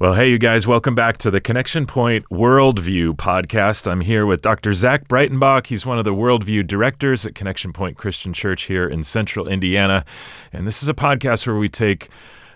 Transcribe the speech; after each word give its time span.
Well, 0.00 0.14
hey, 0.14 0.28
you 0.28 0.38
guys, 0.38 0.66
welcome 0.66 0.96
back 0.96 1.18
to 1.18 1.30
the 1.30 1.40
Connection 1.40 1.86
Pointe 1.86 2.24
Worldview 2.28 3.12
podcast. 3.14 3.88
I'm 3.88 4.00
here 4.00 4.26
with 4.26 4.42
Dr. 4.42 4.74
Zach 4.74 5.06
Breitenbach. 5.06 5.68
He's 5.68 5.86
one 5.86 5.98
of 5.98 6.04
the 6.04 6.12
Worldview 6.12 6.66
directors 6.66 7.24
at 7.24 7.36
Connection 7.36 7.72
Pointe 7.72 7.96
Christian 7.96 8.32
Church 8.32 8.64
here 8.64 8.88
in 8.88 9.04
central 9.04 9.46
Indiana. 9.46 10.04
And 10.52 10.66
this 10.66 10.82
is 10.82 10.88
a 10.88 10.94
podcast 10.94 11.46
where 11.46 11.54
we 11.54 11.68
take 11.68 12.08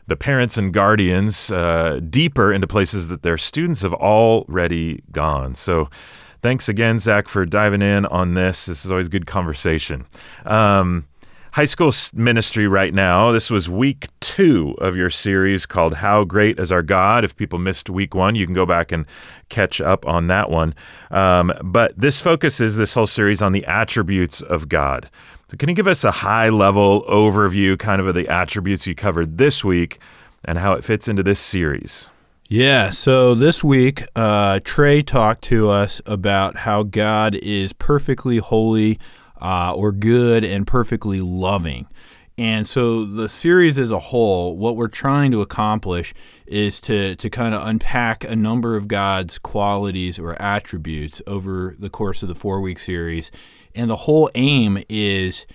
the 0.08 0.16
parents 0.16 0.58
and 0.58 0.74
guardians 0.74 1.52
uh, 1.52 2.00
deeper 2.10 2.52
into 2.52 2.66
places 2.66 3.06
that 3.06 3.22
their 3.22 3.38
students 3.38 3.82
have 3.82 3.94
already 3.94 5.04
gone. 5.12 5.54
So, 5.54 5.88
thanks 6.42 6.68
again, 6.68 6.98
Zach, 6.98 7.28
for 7.28 7.46
diving 7.46 7.82
in 7.82 8.04
on 8.06 8.34
this. 8.34 8.66
This 8.66 8.84
is 8.84 8.90
always 8.90 9.08
good 9.08 9.26
conversation. 9.26 10.06
Um, 10.44 11.04
high 11.52 11.64
school 11.64 11.92
ministry 12.12 12.66
right 12.66 12.92
now. 12.92 13.32
This 13.32 13.50
was 13.50 13.68
week 13.68 14.08
two 14.20 14.74
of 14.78 14.96
your 14.96 15.10
series 15.10 15.66
called 15.66 15.94
How 15.94 16.24
Great 16.24 16.58
is 16.58 16.70
Our 16.70 16.82
God. 16.82 17.24
If 17.24 17.36
people 17.36 17.58
missed 17.58 17.88
week 17.90 18.14
one, 18.14 18.34
you 18.34 18.46
can 18.46 18.54
go 18.54 18.66
back 18.66 18.92
and 18.92 19.06
catch 19.48 19.80
up 19.80 20.06
on 20.06 20.26
that 20.28 20.50
one. 20.50 20.74
Um, 21.10 21.52
but 21.62 21.98
this 21.98 22.20
focuses 22.20 22.76
this 22.76 22.94
whole 22.94 23.06
series 23.06 23.42
on 23.42 23.52
the 23.52 23.64
attributes 23.64 24.40
of 24.40 24.68
God. 24.68 25.08
So, 25.50 25.56
can 25.56 25.68
you 25.68 25.74
give 25.74 25.86
us 25.86 26.04
a 26.04 26.10
high 26.10 26.50
level 26.50 27.04
overview, 27.04 27.78
kind 27.78 28.00
of, 28.00 28.06
of 28.06 28.14
the 28.14 28.28
attributes 28.28 28.86
you 28.86 28.94
covered 28.94 29.38
this 29.38 29.64
week 29.64 29.98
and 30.44 30.58
how 30.58 30.74
it 30.74 30.84
fits 30.84 31.08
into 31.08 31.22
this 31.22 31.40
series? 31.40 32.08
Yeah, 32.50 32.90
so 32.90 33.34
this 33.34 33.62
week, 33.62 34.06
uh, 34.16 34.60
Trey 34.64 35.02
talked 35.02 35.42
to 35.44 35.68
us 35.68 36.00
about 36.06 36.56
how 36.56 36.82
God 36.82 37.34
is 37.34 37.74
perfectly 37.74 38.38
holy, 38.38 38.98
uh, 39.40 39.72
or 39.74 39.92
good 39.92 40.44
and 40.44 40.66
perfectly 40.66 41.20
loving. 41.20 41.86
And 42.38 42.68
so 42.68 43.04
the 43.04 43.28
series 43.28 43.80
as 43.80 43.90
a 43.90 43.98
whole, 43.98 44.56
what 44.56 44.76
we're 44.76 44.86
trying 44.86 45.32
to 45.32 45.42
accomplish 45.42 46.14
is 46.46 46.80
to, 46.82 47.16
to 47.16 47.28
kind 47.28 47.52
of 47.52 47.66
unpack 47.66 48.22
a 48.22 48.36
number 48.36 48.76
of 48.76 48.86
God's 48.86 49.38
qualities 49.38 50.20
or 50.20 50.40
attributes 50.40 51.20
over 51.26 51.74
the 51.80 51.90
course 51.90 52.22
of 52.22 52.28
the 52.28 52.36
four 52.36 52.60
week 52.60 52.78
series. 52.78 53.32
And 53.74 53.90
the 53.90 53.96
whole 53.96 54.30
aim 54.36 54.84
is 54.88 55.46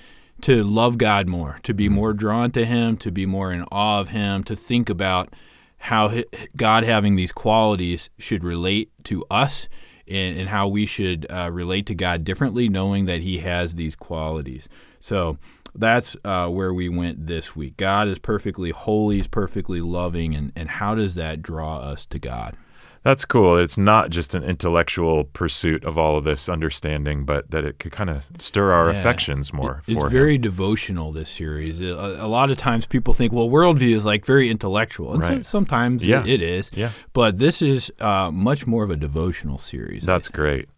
to 0.41 0.61
love 0.61 0.97
God 0.97 1.25
more, 1.25 1.59
to 1.63 1.73
be 1.73 1.87
more 1.87 2.11
drawn 2.11 2.51
to 2.51 2.65
Him, 2.65 2.97
to 2.97 3.11
be 3.11 3.25
more 3.25 3.53
in 3.53 3.63
awe 3.71 4.01
of 4.01 4.09
Him, 4.09 4.43
to 4.43 4.55
think 4.55 4.89
about 4.89 5.33
how 5.77 6.23
God 6.57 6.83
having 6.83 7.15
these 7.15 7.31
qualities 7.31 8.09
should 8.17 8.43
relate 8.43 8.91
to 9.05 9.23
us 9.31 9.69
and, 10.07 10.37
and 10.37 10.49
how 10.49 10.67
we 10.67 10.85
should 10.85 11.25
uh, 11.29 11.49
relate 11.51 11.85
to 11.87 11.95
God 11.95 12.23
differently, 12.23 12.69
knowing 12.69 13.05
that 13.05 13.21
He 13.21 13.39
has 13.39 13.75
these 13.75 13.95
qualities. 13.95 14.67
So 14.99 15.37
that's 15.75 16.15
uh, 16.23 16.49
where 16.49 16.73
we 16.73 16.89
went 16.89 17.27
this 17.27 17.55
week. 17.55 17.77
God 17.77 18.07
is 18.07 18.19
perfectly 18.19 18.71
holy, 18.71 19.17
He's 19.17 19.27
perfectly 19.27 19.81
loving, 19.81 20.35
and, 20.35 20.51
and 20.55 20.69
how 20.69 20.95
does 20.95 21.15
that 21.15 21.41
draw 21.41 21.77
us 21.77 22.05
to 22.07 22.19
God? 22.19 22.55
That's 23.03 23.25
cool. 23.25 23.57
It's 23.57 23.77
not 23.77 24.11
just 24.11 24.33
an 24.33 24.43
intellectual 24.43 25.25
pursuit 25.25 25.83
of 25.83 25.97
all 25.97 26.17
of 26.17 26.23
this 26.23 26.47
understanding, 26.47 27.25
but 27.25 27.51
that 27.51 27.65
it 27.65 27.77
could 27.77 27.91
kind 27.91 28.09
of 28.09 28.25
stir 28.39 28.71
our 28.71 28.91
yeah. 28.91 28.97
affections 28.97 29.51
more. 29.51 29.81
It, 29.87 29.93
it's 29.93 30.03
him. 30.03 30.09
very 30.09 30.37
devotional. 30.37 31.11
This 31.11 31.29
series. 31.29 31.81
A, 31.81 31.85
a, 31.85 32.27
lot 32.27 32.49
of 32.49 32.57
times 32.57 32.85
people 32.85 33.13
think, 33.13 33.33
well, 33.33 33.49
worldview 33.49 33.93
is 33.95 34.05
like 34.05 34.25
very 34.25 34.49
intellectual, 34.49 35.13
and 35.13 35.21
right. 35.21 35.45
so, 35.45 35.49
sometimes 35.49 36.03
yeah. 36.03 36.21
it, 36.21 36.29
it 36.29 36.41
is. 36.41 36.71
Yeah. 36.73 36.91
But 37.11 37.39
this 37.39 37.61
is 37.61 37.91
uh, 37.99 38.31
much 38.31 38.65
more 38.65 38.85
of 38.85 38.89
a 38.89 38.95
devotional 38.95 39.57
series. 39.57 40.03
That's 40.03 40.29
great. 40.29 40.69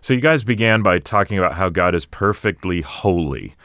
So 0.00 0.14
you 0.14 0.20
guys 0.20 0.42
began 0.42 0.82
by 0.82 0.98
talking 0.98 1.38
about 1.38 1.54
how 1.54 1.68
God 1.68 1.94
is 1.94 2.06
perfectly 2.06 2.80
holy. 2.80 3.56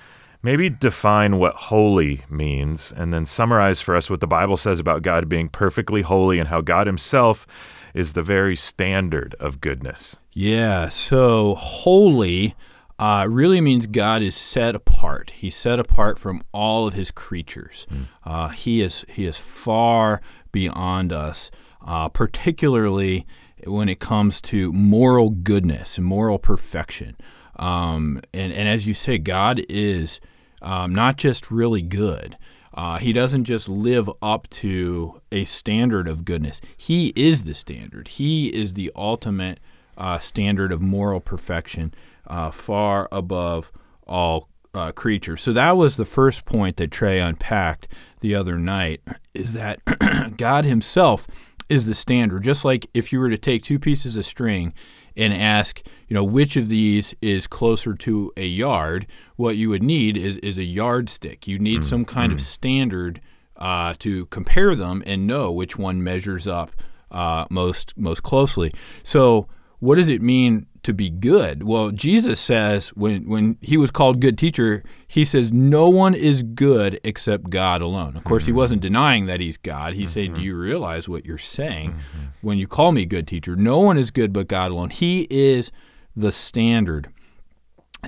Maybe 0.41 0.69
define 0.69 1.37
what 1.37 1.55
holy 1.55 2.23
means, 2.29 2.93
and 2.95 3.13
then 3.13 3.25
summarize 3.25 3.81
for 3.81 3.95
us 3.95 4.09
what 4.09 4.19
the 4.19 4.27
Bible 4.27 4.55
says 4.55 4.79
about 4.79 5.03
God 5.03 5.27
being 5.29 5.49
perfectly 5.49 6.01
holy 6.01 6.39
and 6.39 6.47
how 6.47 6.61
God 6.61 6.87
Himself 6.87 7.45
is 7.93 8.13
the 8.13 8.23
very 8.23 8.55
standard 8.55 9.35
of 9.39 9.61
goodness. 9.61 10.17
Yeah. 10.31 10.89
So 10.89 11.55
holy 11.55 12.55
uh, 12.99 13.27
really 13.29 13.61
means 13.61 13.87
God 13.87 14.21
is 14.21 14.35
set 14.35 14.75
apart. 14.75 15.31
He's 15.35 15.55
set 15.55 15.79
apart 15.79 16.19
from 16.19 16.43
all 16.51 16.85
of 16.85 16.93
His 16.93 17.11
creatures. 17.11 17.87
Mm. 17.89 18.05
Uh, 18.25 18.49
he 18.49 18.81
is 18.81 19.05
He 19.09 19.25
is 19.25 19.37
far 19.37 20.21
beyond 20.51 21.13
us, 21.13 21.49
uh, 21.85 22.09
particularly 22.09 23.25
when 23.65 23.89
it 23.89 23.99
comes 23.99 24.41
to 24.41 24.71
moral 24.73 25.29
goodness 25.29 25.97
and 25.97 26.05
moral 26.05 26.39
perfection. 26.39 27.15
Um, 27.55 28.21
and, 28.33 28.53
and 28.53 28.69
as 28.69 28.87
you 28.87 28.93
say, 28.93 29.17
God 29.17 29.61
is 29.67 30.19
um, 30.61 30.93
not 30.93 31.17
just 31.17 31.51
really 31.51 31.81
good, 31.81 32.37
uh, 32.73 32.97
he 32.97 33.13
doesn't 33.13 33.45
just 33.45 33.67
live 33.67 34.09
up 34.21 34.49
to 34.49 35.21
a 35.31 35.45
standard 35.45 36.07
of 36.07 36.25
goodness. 36.25 36.61
He 36.77 37.13
is 37.15 37.43
the 37.43 37.55
standard. 37.55 38.09
He 38.09 38.47
is 38.47 38.73
the 38.73 38.91
ultimate 38.95 39.59
uh, 39.97 40.19
standard 40.19 40.71
of 40.71 40.81
moral 40.81 41.19
perfection, 41.19 41.93
uh, 42.27 42.51
far 42.51 43.07
above 43.11 43.71
all 44.07 44.47
uh, 44.73 44.91
creatures. 44.91 45.41
So 45.41 45.51
that 45.53 45.75
was 45.75 45.97
the 45.97 46.05
first 46.05 46.45
point 46.45 46.77
that 46.77 46.91
Trey 46.91 47.19
unpacked 47.19 47.87
the 48.21 48.35
other 48.35 48.57
night. 48.57 49.01
Is 49.33 49.53
that 49.53 49.79
God 50.37 50.65
Himself 50.65 51.27
is 51.69 51.85
the 51.85 51.95
standard? 51.95 52.43
Just 52.43 52.63
like 52.63 52.87
if 52.93 53.11
you 53.11 53.19
were 53.19 53.29
to 53.29 53.37
take 53.37 53.63
two 53.63 53.79
pieces 53.79 54.15
of 54.15 54.25
string 54.25 54.73
and 55.15 55.33
ask, 55.33 55.81
you 56.07 56.13
know, 56.13 56.23
which 56.23 56.55
of 56.55 56.69
these 56.69 57.13
is 57.21 57.47
closer 57.47 57.93
to 57.95 58.31
a 58.37 58.45
yard, 58.45 59.07
what 59.35 59.57
you 59.57 59.69
would 59.69 59.83
need 59.83 60.17
is, 60.17 60.37
is 60.37 60.57
a 60.57 60.63
yardstick. 60.63 61.47
You 61.47 61.59
need 61.59 61.81
mm, 61.81 61.85
some 61.85 62.05
kind 62.05 62.31
of 62.31 62.41
standard 62.41 63.21
uh, 63.57 63.93
to 63.99 64.25
compare 64.27 64.75
them 64.75 65.03
and 65.05 65.27
know 65.27 65.51
which 65.51 65.77
one 65.77 66.03
measures 66.03 66.47
up 66.47 66.71
uh, 67.11 67.45
most 67.49 67.93
most 67.97 68.23
closely. 68.23 68.73
So, 69.03 69.47
what 69.79 69.95
does 69.95 70.09
it 70.09 70.21
mean 70.21 70.67
to 70.83 70.93
be 70.93 71.09
good? 71.09 71.63
Well, 71.63 71.91
Jesus 71.91 72.39
says 72.39 72.89
when 72.89 73.27
when 73.27 73.57
he 73.61 73.77
was 73.77 73.91
called 73.91 74.21
good 74.21 74.37
teacher, 74.37 74.83
he 75.07 75.25
says 75.25 75.51
no 75.51 75.89
one 75.89 76.13
is 76.13 76.43
good 76.43 76.99
except 77.03 77.49
God 77.49 77.81
alone. 77.81 78.15
Of 78.15 78.23
course, 78.23 78.43
mm-hmm. 78.43 78.49
he 78.49 78.53
wasn't 78.53 78.81
denying 78.81 79.25
that 79.25 79.39
he's 79.39 79.57
God. 79.57 79.93
He 79.93 80.03
mm-hmm. 80.03 80.11
said, 80.11 80.33
"Do 80.35 80.41
you 80.41 80.57
realize 80.57 81.09
what 81.09 81.25
you're 81.25 81.37
saying 81.37 81.91
mm-hmm. 81.91 82.25
when 82.41 82.57
you 82.57 82.67
call 82.67 82.91
me 82.91 83.05
good 83.05 83.27
teacher? 83.27 83.55
No 83.55 83.79
one 83.79 83.97
is 83.97 84.11
good 84.11 84.33
but 84.33 84.47
God 84.47 84.71
alone. 84.71 84.89
He 84.89 85.27
is 85.29 85.71
the 86.15 86.31
standard." 86.31 87.09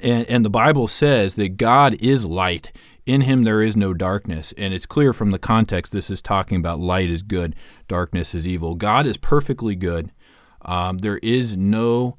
And 0.01 0.25
and 0.29 0.45
the 0.45 0.49
Bible 0.49 0.87
says 0.87 1.35
that 1.35 1.57
God 1.57 1.95
is 1.95 2.25
light. 2.25 2.71
In 3.05 3.21
him 3.21 3.43
there 3.43 3.61
is 3.61 3.75
no 3.75 3.93
darkness. 3.93 4.53
And 4.57 4.73
it's 4.73 4.85
clear 4.85 5.11
from 5.11 5.31
the 5.31 5.39
context 5.39 5.91
this 5.91 6.09
is 6.09 6.21
talking 6.21 6.57
about 6.57 6.79
light 6.79 7.09
is 7.09 7.23
good, 7.23 7.55
darkness 7.87 8.35
is 8.35 8.45
evil. 8.45 8.75
God 8.75 9.05
is 9.05 9.17
perfectly 9.17 9.75
good. 9.75 10.11
Um, 10.63 10.99
there 10.99 11.17
is 11.17 11.57
no 11.57 12.17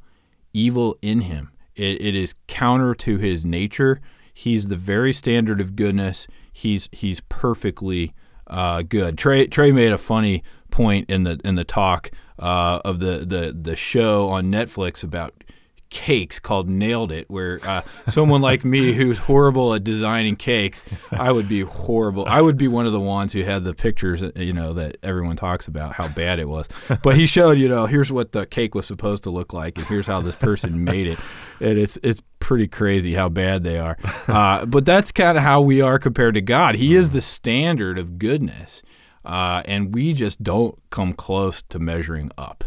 evil 0.53 0.98
in 1.03 1.22
him. 1.22 1.53
It, 1.75 2.00
it 2.00 2.14
is 2.14 2.34
counter 2.47 2.94
to 2.97 3.19
his 3.19 3.44
nature. 3.44 4.00
He's 4.34 4.69
the 4.69 4.76
very 4.76 5.12
standard 5.12 5.60
of 5.60 5.76
goodness. 5.76 6.26
He's 6.52 6.88
he's 6.92 7.20
perfectly 7.20 8.14
uh, 8.47 8.82
good. 8.82 9.16
Trey 9.19 9.47
Trey 9.47 9.72
made 9.72 9.92
a 9.92 9.98
funny 9.98 10.42
point 10.70 11.08
in 11.08 11.25
the 11.25 11.41
in 11.44 11.54
the 11.54 11.64
talk 11.64 12.10
uh, 12.38 12.81
of 12.84 13.00
the, 13.00 13.25
the 13.26 13.56
the 13.58 13.76
show 13.76 14.28
on 14.28 14.50
Netflix 14.50 15.02
about 15.02 15.44
cakes 15.92 16.41
called 16.41 16.69
Nailed 16.69 17.12
It, 17.12 17.30
where 17.30 17.60
uh, 17.62 17.82
someone 18.08 18.41
like 18.41 18.64
me 18.64 18.94
who's 18.94 19.19
horrible 19.19 19.75
at 19.75 19.84
designing 19.84 20.36
cakes, 20.36 20.82
I 21.12 21.30
would 21.30 21.48
be 21.48 21.60
horrible. 21.60 22.25
I 22.26 22.41
would 22.41 22.56
be 22.56 22.66
one 22.66 22.86
of 22.86 22.92
the 22.92 23.00
ones 23.00 23.34
who 23.34 23.44
had 23.44 23.62
the 23.62 23.75
pictures, 23.75 24.22
uh, 24.22 24.32
you 24.34 24.54
know, 24.54 24.72
that 24.72 24.97
everyone 25.02 25.36
talks 25.36 25.69
about 25.69 25.92
how 25.92 26.08
bad 26.08 26.38
it 26.38 26.48
was. 26.48 26.66
But 27.02 27.16
he 27.16 27.26
showed, 27.26 27.58
you 27.58 27.69
know, 27.69 27.84
here's 27.84 28.10
what 28.10 28.32
the 28.32 28.47
cake 28.47 28.75
was 28.75 28.86
supposed 28.86 29.22
to 29.25 29.31
look 29.31 29.52
like, 29.52 29.76
and 29.76 29.86
here's 29.86 30.06
how 30.06 30.22
this 30.22 30.34
person 30.34 30.82
made 30.82 31.06
it, 31.06 31.19
and 31.60 31.78
it's 31.78 31.98
it's 32.02 32.22
pretty 32.41 32.66
crazy 32.66 33.14
how 33.14 33.28
bad 33.28 33.62
they 33.62 33.78
are. 33.78 33.97
Uh, 34.26 34.64
but 34.64 34.86
that's 34.86 35.12
kind 35.12 35.36
of 35.36 35.44
how 35.44 35.60
we 35.60 35.82
are 35.82 35.98
compared 35.98 36.34
to 36.34 36.41
God. 36.41 36.75
He 36.75 36.94
is 36.94 37.10
the 37.10 37.20
standard 37.20 37.98
of 37.98 38.19
goodness, 38.19 38.82
uh, 39.26 39.62
and 39.66 39.94
we 39.94 40.14
just 40.14 40.42
don't 40.42 40.76
come 40.88 41.12
close 41.12 41.62
to 41.69 41.78
measuring 41.78 42.31
up 42.38 42.64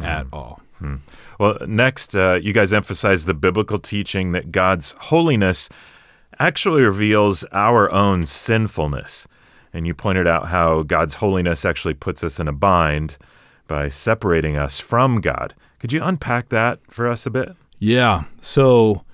at 0.00 0.28
all. 0.32 0.62
Hmm. 0.78 0.96
Well, 1.38 1.58
next, 1.66 2.16
uh, 2.16 2.38
you 2.42 2.52
guys 2.52 2.72
emphasize 2.72 3.24
the 3.24 3.34
biblical 3.34 3.78
teaching 3.78 4.32
that 4.32 4.52
God's 4.52 4.92
holiness 4.98 5.68
actually 6.38 6.82
reveals 6.82 7.44
our 7.52 7.90
own 7.92 8.26
sinfulness. 8.26 9.26
And 9.72 9.86
you 9.86 9.94
pointed 9.94 10.26
out 10.26 10.48
how 10.48 10.82
God's 10.82 11.14
holiness 11.14 11.64
actually 11.64 11.94
puts 11.94 12.24
us 12.24 12.40
in 12.40 12.48
a 12.48 12.52
bind 12.52 13.18
by 13.66 13.88
separating 13.88 14.56
us 14.56 14.80
from 14.80 15.20
God. 15.20 15.54
Could 15.78 15.92
you 15.92 16.02
unpack 16.02 16.48
that 16.48 16.80
for 16.88 17.08
us 17.08 17.26
a 17.26 17.30
bit? 17.30 17.54
Yeah. 17.78 18.24
So 18.40 19.04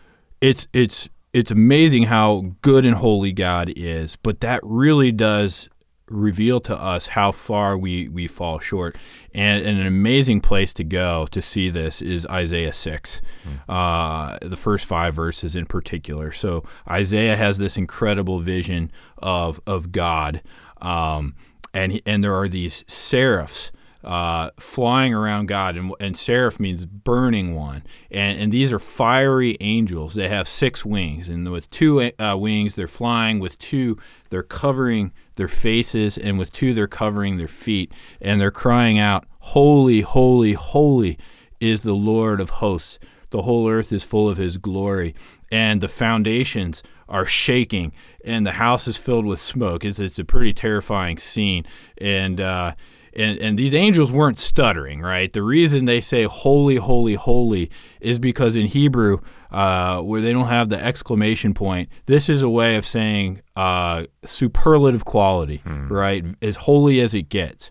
it's 0.41 0.67
it's 0.73 1.09
it's 1.33 1.51
amazing 1.51 2.05
how 2.05 2.55
good 2.63 2.85
and 2.85 2.95
holy 2.95 3.33
God 3.33 3.73
is, 3.75 4.17
but 4.17 4.41
that 4.41 4.61
really 4.63 5.11
does 5.11 5.69
reveal 6.15 6.61
to 6.61 6.77
us 6.77 7.09
how 7.09 7.33
far 7.33 7.77
we, 7.77 8.09
we 8.09 8.27
fall 8.27 8.59
short. 8.59 8.97
And, 9.33 9.65
and, 9.65 9.81
an 9.81 9.87
amazing 9.87 10.41
place 10.41 10.73
to 10.75 10.85
go 10.85 11.27
to 11.27 11.43
see 11.43 11.71
this 11.71 12.01
is 12.01 12.25
Isaiah 12.27 12.73
6, 12.73 13.21
mm. 13.45 13.61
uh, 13.69 14.39
the 14.41 14.57
first 14.57 14.87
five 14.87 15.15
verses 15.15 15.55
in 15.55 15.67
particular. 15.67 16.31
So 16.33 16.65
Isaiah 16.89 17.37
has 17.37 17.59
this 17.59 17.77
incredible 17.77 18.41
vision 18.41 18.93
of, 19.19 19.61
of 19.67 19.91
God. 19.91 20.43
Um, 20.81 21.35
and, 21.73 22.01
and 22.07 22.23
there 22.23 22.35
are 22.35 22.49
these 22.49 22.85
seraphs 22.87 23.73
uh, 24.05 24.51
flying 24.59 25.15
around 25.15 25.47
God, 25.47 25.77
and, 25.77 25.93
and 25.99 26.17
seraph 26.17 26.61
means 26.61 26.85
burning 26.85 27.55
one. 27.55 27.83
And, 28.11 28.39
and 28.39 28.53
these 28.53 28.71
are 28.73 28.79
fiery 28.79 29.57
angels. 29.61 30.15
They 30.15 30.29
have 30.29 30.47
six 30.47 30.85
wings, 30.85 31.29
and 31.29 31.51
with 31.51 31.71
two 31.71 32.13
uh, 32.19 32.37
wings, 32.37 32.75
they're 32.75 32.87
flying. 32.87 33.41
With 33.41 33.59
two, 33.59 33.97
they're 34.31 34.43
covering 34.43 35.13
their 35.37 35.49
faces, 35.49 36.17
and 36.17 36.39
with 36.39 36.53
two, 36.53 36.75
they're 36.75 36.87
covering 36.87 37.37
their 37.37 37.49
feet. 37.49 37.93
And 38.21 38.41
they're 38.41 38.51
crying 38.51 38.99
out, 38.99 39.27
Holy, 39.39 40.01
holy, 40.01 40.55
holy 40.55 41.19
is 41.61 41.83
the 41.83 41.95
Lord 41.95 42.41
of 42.41 42.51
hosts. 42.51 42.99
The 43.31 43.43
whole 43.43 43.69
earth 43.69 43.93
is 43.93 44.05
full 44.05 44.29
of 44.29 44.39
his 44.39 44.57
glory. 44.57 45.15
And 45.51 45.81
the 45.81 45.89
foundations 45.89 46.83
are 47.09 47.27
shaking, 47.27 47.93
and 48.25 48.47
the 48.47 48.53
house 48.53 48.89
is 48.89 48.97
filled 48.97 49.27
with 49.27 49.41
smoke. 49.41 49.85
It's, 49.85 49.99
it's 49.99 50.19
a 50.19 50.25
pretty 50.25 50.53
terrifying 50.53 51.19
scene. 51.19 51.67
And, 51.99 52.41
uh, 52.41 52.75
and 53.17 53.39
and 53.39 53.59
these 53.59 53.75
angels 53.75 54.11
weren't 54.11 54.39
stuttering, 54.39 55.01
right? 55.01 55.33
The 55.33 55.43
reason 55.43 55.85
they 55.85 56.01
say 56.01 56.25
holy, 56.25 56.77
holy, 56.77 57.15
holy 57.15 57.71
is 58.01 58.19
because 58.19 58.57
in 58.57 58.67
Hebrew, 58.67 59.21
uh, 59.55 60.03
where 60.03 60.21
they 60.21 60.33
don't 60.33 60.49
have 60.49 60.69
the 60.69 60.85
exclamation 60.85 61.55
point, 61.55 61.89
this 62.07 62.29
is 62.29 62.43
a 62.43 62.49
way 62.49 62.75
of 62.75 62.85
saying 62.85 63.41
uh, 63.55 64.05
superlative 64.25 65.05
quality, 65.05 65.59
hmm. 65.59 65.87
right? 65.87 66.25
As 66.43 66.57
holy 66.57 67.01
as 67.01 67.15
it 67.15 67.29
gets. 67.29 67.71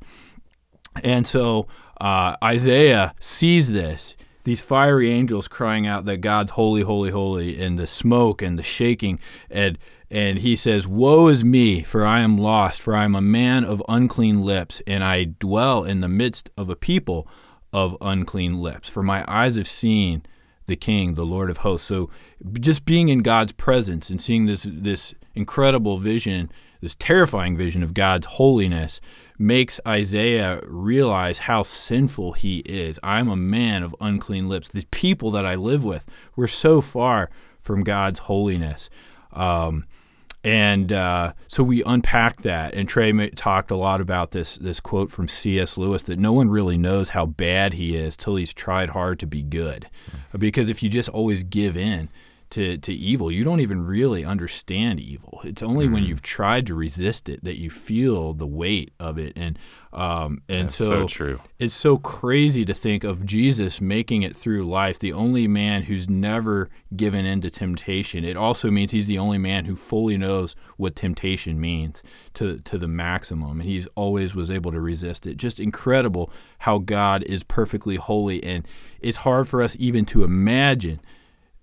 And 1.04 1.28
so 1.28 1.68
uh, 2.00 2.38
Isaiah 2.42 3.14
sees 3.20 3.70
this 3.70 4.16
these 4.46 4.62
fiery 4.62 5.10
angels 5.10 5.48
crying 5.48 5.88
out 5.88 6.04
that 6.04 6.18
God's 6.18 6.52
holy, 6.52 6.82
holy, 6.82 7.12
holy, 7.12 7.62
and 7.62 7.80
the 7.80 7.88
smoke 7.88 8.42
and 8.42 8.58
the 8.58 8.64
shaking, 8.64 9.20
and 9.50 9.78
and 10.10 10.40
he 10.40 10.56
says, 10.56 10.88
Woe 10.88 11.28
is 11.28 11.44
me, 11.44 11.84
for 11.84 12.06
I 12.06 12.22
am 12.22 12.38
lost, 12.38 12.82
for 12.82 12.96
I 12.96 13.04
am 13.04 13.16
a 13.16 13.22
man 13.22 13.66
of 13.66 13.84
unclean 13.90 14.42
lips, 14.42 14.82
and 14.88 15.04
I 15.04 15.24
dwell 15.26 15.84
in 15.84 16.00
the 16.00 16.08
midst 16.08 16.50
of 16.56 16.70
a 16.70 16.76
people 16.78 17.28
of 17.74 17.98
unclean 18.00 18.60
lips. 18.60 18.88
For 18.88 19.04
my 19.04 19.26
eyes 19.28 19.56
have 19.58 19.68
seen 19.68 20.24
the 20.68 20.76
King, 20.76 21.16
the 21.16 21.26
Lord 21.26 21.50
of 21.50 21.58
hosts. 21.58 21.88
So 21.88 22.10
just 22.60 22.86
being 22.86 23.10
in 23.10 23.20
God's 23.20 23.52
presence 23.52 24.10
and 24.10 24.22
seeing 24.22 24.46
this 24.46 24.68
this 24.70 25.14
incredible 25.36 25.98
vision, 25.98 26.52
this 26.82 26.96
terrifying 26.96 27.58
vision 27.58 27.84
of 27.84 27.94
God's 27.94 28.26
holiness, 28.26 29.02
makes 29.38 29.80
Isaiah 29.88 30.62
realize 30.66 31.40
how 31.40 31.64
sinful 31.64 32.34
he 32.34 32.60
is. 32.60 33.00
I'm 33.04 33.30
a 33.30 33.36
man 33.36 33.84
of 33.84 33.96
unclean 34.00 34.48
lips. 34.48 34.70
The 34.70 34.86
people 34.92 35.32
that 35.32 35.46
I 35.46 35.56
live 35.56 35.84
with, 35.84 36.06
we're 36.36 36.48
so 36.48 36.82
far 36.82 37.30
from 37.62 37.84
God's 37.84 38.20
holiness. 38.20 38.90
Um, 39.32 39.86
and 40.44 40.92
uh, 40.92 41.34
so 41.48 41.64
we 41.64 41.84
unpacked 41.84 42.44
that, 42.44 42.74
and 42.74 42.88
Trey 42.88 43.30
talked 43.30 43.72
a 43.72 43.76
lot 43.76 44.02
about 44.02 44.32
this 44.32 44.58
this 44.58 44.80
quote 44.80 45.10
from 45.10 45.28
C.S. 45.28 45.78
Lewis 45.78 46.04
that 46.04 46.20
no 46.20 46.34
one 46.34 46.50
really 46.50 46.78
knows 46.78 47.10
how 47.10 47.26
bad 47.26 47.74
he 47.74 47.96
is 47.96 48.18
till 48.18 48.36
he's 48.36 48.54
tried 48.54 48.90
hard 48.90 49.20
to 49.20 49.26
be 49.26 49.42
good, 49.42 49.90
because 50.38 50.70
if 50.70 50.84
you 50.84 50.90
just 50.90 51.10
always 51.10 51.44
give 51.44 51.78
in, 51.78 52.10
to, 52.54 52.78
to 52.78 52.94
evil, 52.94 53.32
you 53.32 53.44
don't 53.44 53.62
even 53.62 53.84
really 53.84 54.24
understand 54.24 55.00
evil. 55.00 55.42
It's 55.44 55.64
only 55.64 55.88
mm 55.88 55.94
when 55.94 56.04
you've 56.04 56.24
tried 56.24 56.66
to 56.68 56.74
resist 56.74 57.30
it 57.30 57.44
that 57.44 57.60
you 57.60 57.70
feel 57.70 58.34
the 58.34 58.48
weight 58.48 58.94
of 59.00 59.20
it. 59.20 59.34
And 59.36 59.60
um, 59.92 60.42
and 60.50 60.70
That's 60.70 60.76
so, 60.76 60.86
so 60.86 61.08
true. 61.08 61.40
It's 61.60 61.76
so 61.76 61.98
crazy 61.98 62.66
to 62.66 62.74
think 62.74 63.04
of 63.04 63.28
Jesus 63.28 63.80
making 63.80 64.24
it 64.24 64.36
through 64.36 64.68
life, 64.68 64.98
the 64.98 65.14
only 65.14 65.48
man 65.48 65.84
who's 65.84 66.10
never 66.10 66.70
given 66.96 67.26
in 67.28 67.42
to 67.42 67.52
temptation. 67.52 68.26
It 68.26 68.36
also 68.36 68.72
means 68.72 68.92
he's 68.92 69.06
the 69.06 69.20
only 69.20 69.38
man 69.38 69.66
who 69.66 69.76
fully 69.76 70.18
knows 70.18 70.56
what 70.78 70.96
temptation 70.96 71.60
means 71.60 72.02
to 72.36 72.58
to 72.60 72.80
the 72.80 72.88
maximum, 72.88 73.60
and 73.60 73.70
he's 73.70 73.88
always 73.94 74.34
was 74.34 74.50
able 74.50 74.72
to 74.72 74.82
resist 74.82 75.28
it. 75.28 75.38
Just 75.38 75.60
incredible 75.60 76.32
how 76.60 76.80
God 76.80 77.22
is 77.24 77.44
perfectly 77.44 77.98
holy, 77.98 78.44
and 78.44 78.68
it's 79.00 79.18
hard 79.18 79.48
for 79.48 79.62
us 79.62 79.76
even 79.78 80.06
to 80.06 80.24
imagine 80.24 81.02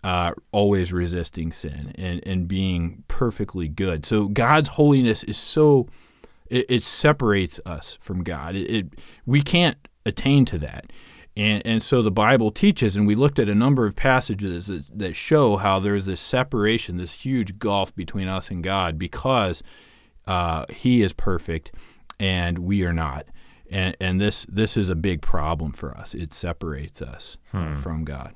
uh, 0.02 0.32
always 0.52 0.92
resisting 0.92 1.52
sin 1.52 1.92
and, 1.96 2.22
and 2.26 2.48
being 2.48 3.04
perfectly 3.08 3.68
good. 3.68 4.06
So 4.06 4.28
God's 4.28 4.70
holiness 4.70 5.22
is 5.24 5.36
so 5.36 5.88
it, 6.50 6.66
it 6.68 6.82
separates 6.82 7.60
us 7.64 7.98
from 8.00 8.24
God. 8.24 8.56
It, 8.56 8.70
it, 8.70 8.86
we 9.24 9.42
can't 9.42 9.76
attain 10.04 10.44
to 10.46 10.58
that. 10.58 10.86
And, 11.36 11.62
and 11.64 11.82
so 11.82 12.02
the 12.02 12.10
Bible 12.10 12.50
teaches, 12.50 12.96
and 12.96 13.06
we 13.06 13.14
looked 13.14 13.38
at 13.38 13.48
a 13.48 13.54
number 13.54 13.86
of 13.86 13.94
passages 13.94 14.66
that, 14.66 14.84
that 14.98 15.14
show 15.14 15.56
how 15.56 15.78
there's 15.78 16.06
this 16.06 16.20
separation, 16.20 16.96
this 16.96 17.12
huge 17.12 17.58
gulf 17.58 17.94
between 17.94 18.28
us 18.28 18.50
and 18.50 18.64
God 18.64 18.98
because 18.98 19.62
uh, 20.26 20.66
He 20.70 21.02
is 21.02 21.12
perfect 21.12 21.72
and 22.18 22.58
we 22.58 22.84
are 22.84 22.92
not. 22.92 23.26
And, 23.70 23.96
and 24.00 24.20
this 24.20 24.44
this 24.48 24.76
is 24.76 24.88
a 24.88 24.96
big 24.96 25.22
problem 25.22 25.70
for 25.70 25.96
us. 25.96 26.12
It 26.12 26.32
separates 26.32 27.00
us 27.00 27.36
hmm. 27.52 27.76
from 27.76 28.04
God. 28.04 28.34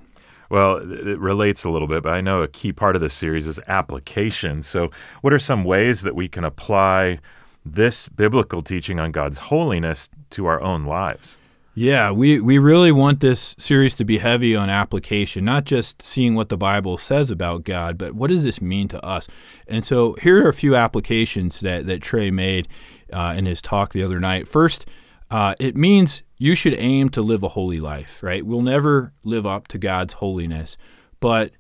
Well, 0.51 0.77
it 0.77 1.19
relates 1.19 1.65
a 1.65 1.71
little 1.71 1.89
bit, 1.89 2.03
but 2.03 2.13
I 2.13 2.21
know 2.21 2.43
a 2.43 2.49
key 2.49 2.73
part 2.73 2.97
of 2.97 3.03
this 3.03 3.15
series 3.15 3.47
is 3.47 3.59
application. 3.67 4.63
So, 4.63 4.91
what 5.21 5.33
are 5.33 5.39
some 5.39 5.65
ways 5.65 6.03
that 6.03 6.15
we 6.15 6.29
can 6.29 6.45
apply 6.45 7.21
this 7.65 8.09
biblical 8.09 8.63
teaching 8.63 9.01
on 9.01 9.13
God's 9.13 9.39
holiness 9.39 10.11
to 10.31 10.47
our 10.47 10.61
own 10.61 10.85
lives? 10.85 11.39
Yeah, 11.77 12.13
we, 12.13 12.39
we 12.39 12.59
really 12.59 12.93
want 12.93 13.19
this 13.19 13.57
series 13.59 13.97
to 13.97 14.05
be 14.05 14.19
heavy 14.19 14.55
on 14.55 14.71
application, 14.71 15.45
not 15.45 15.65
just 15.65 16.01
seeing 16.01 16.37
what 16.37 16.49
the 16.49 16.57
Bible 16.57 16.99
says 16.99 17.33
about 17.33 17.65
God, 17.65 17.99
but 17.99 18.15
what 18.15 18.31
does 18.31 18.45
this 18.45 18.61
mean 18.61 18.87
to 18.89 19.05
us? 19.05 19.27
And 19.67 19.85
so 19.85 20.13
here 20.23 20.45
are 20.45 20.49
a 20.49 20.55
few 20.55 20.77
applications 20.77 21.59
that, 21.61 21.87
that 21.87 22.01
Trey 22.01 22.31
made 22.31 22.69
uh, 23.13 23.35
in 23.37 23.47
his 23.47 23.61
talk 23.61 23.93
the 23.93 24.05
other 24.05 24.21
night. 24.21 24.47
First, 24.47 24.87
uh, 25.31 25.55
it 25.59 25.77
means 25.77 26.23
you 26.37 26.55
should 26.55 26.75
aim 26.75 27.09
to 27.11 27.23
live 27.23 27.43
a 27.43 27.49
holy 27.49 27.81
life, 27.81 28.23
right? 28.23 28.45
We'll 28.45 28.63
never 28.63 29.13
live 29.23 29.47
up 29.47 29.69
to 29.69 29.79
God's 29.79 30.15
holiness, 30.15 30.77
but 31.21 31.53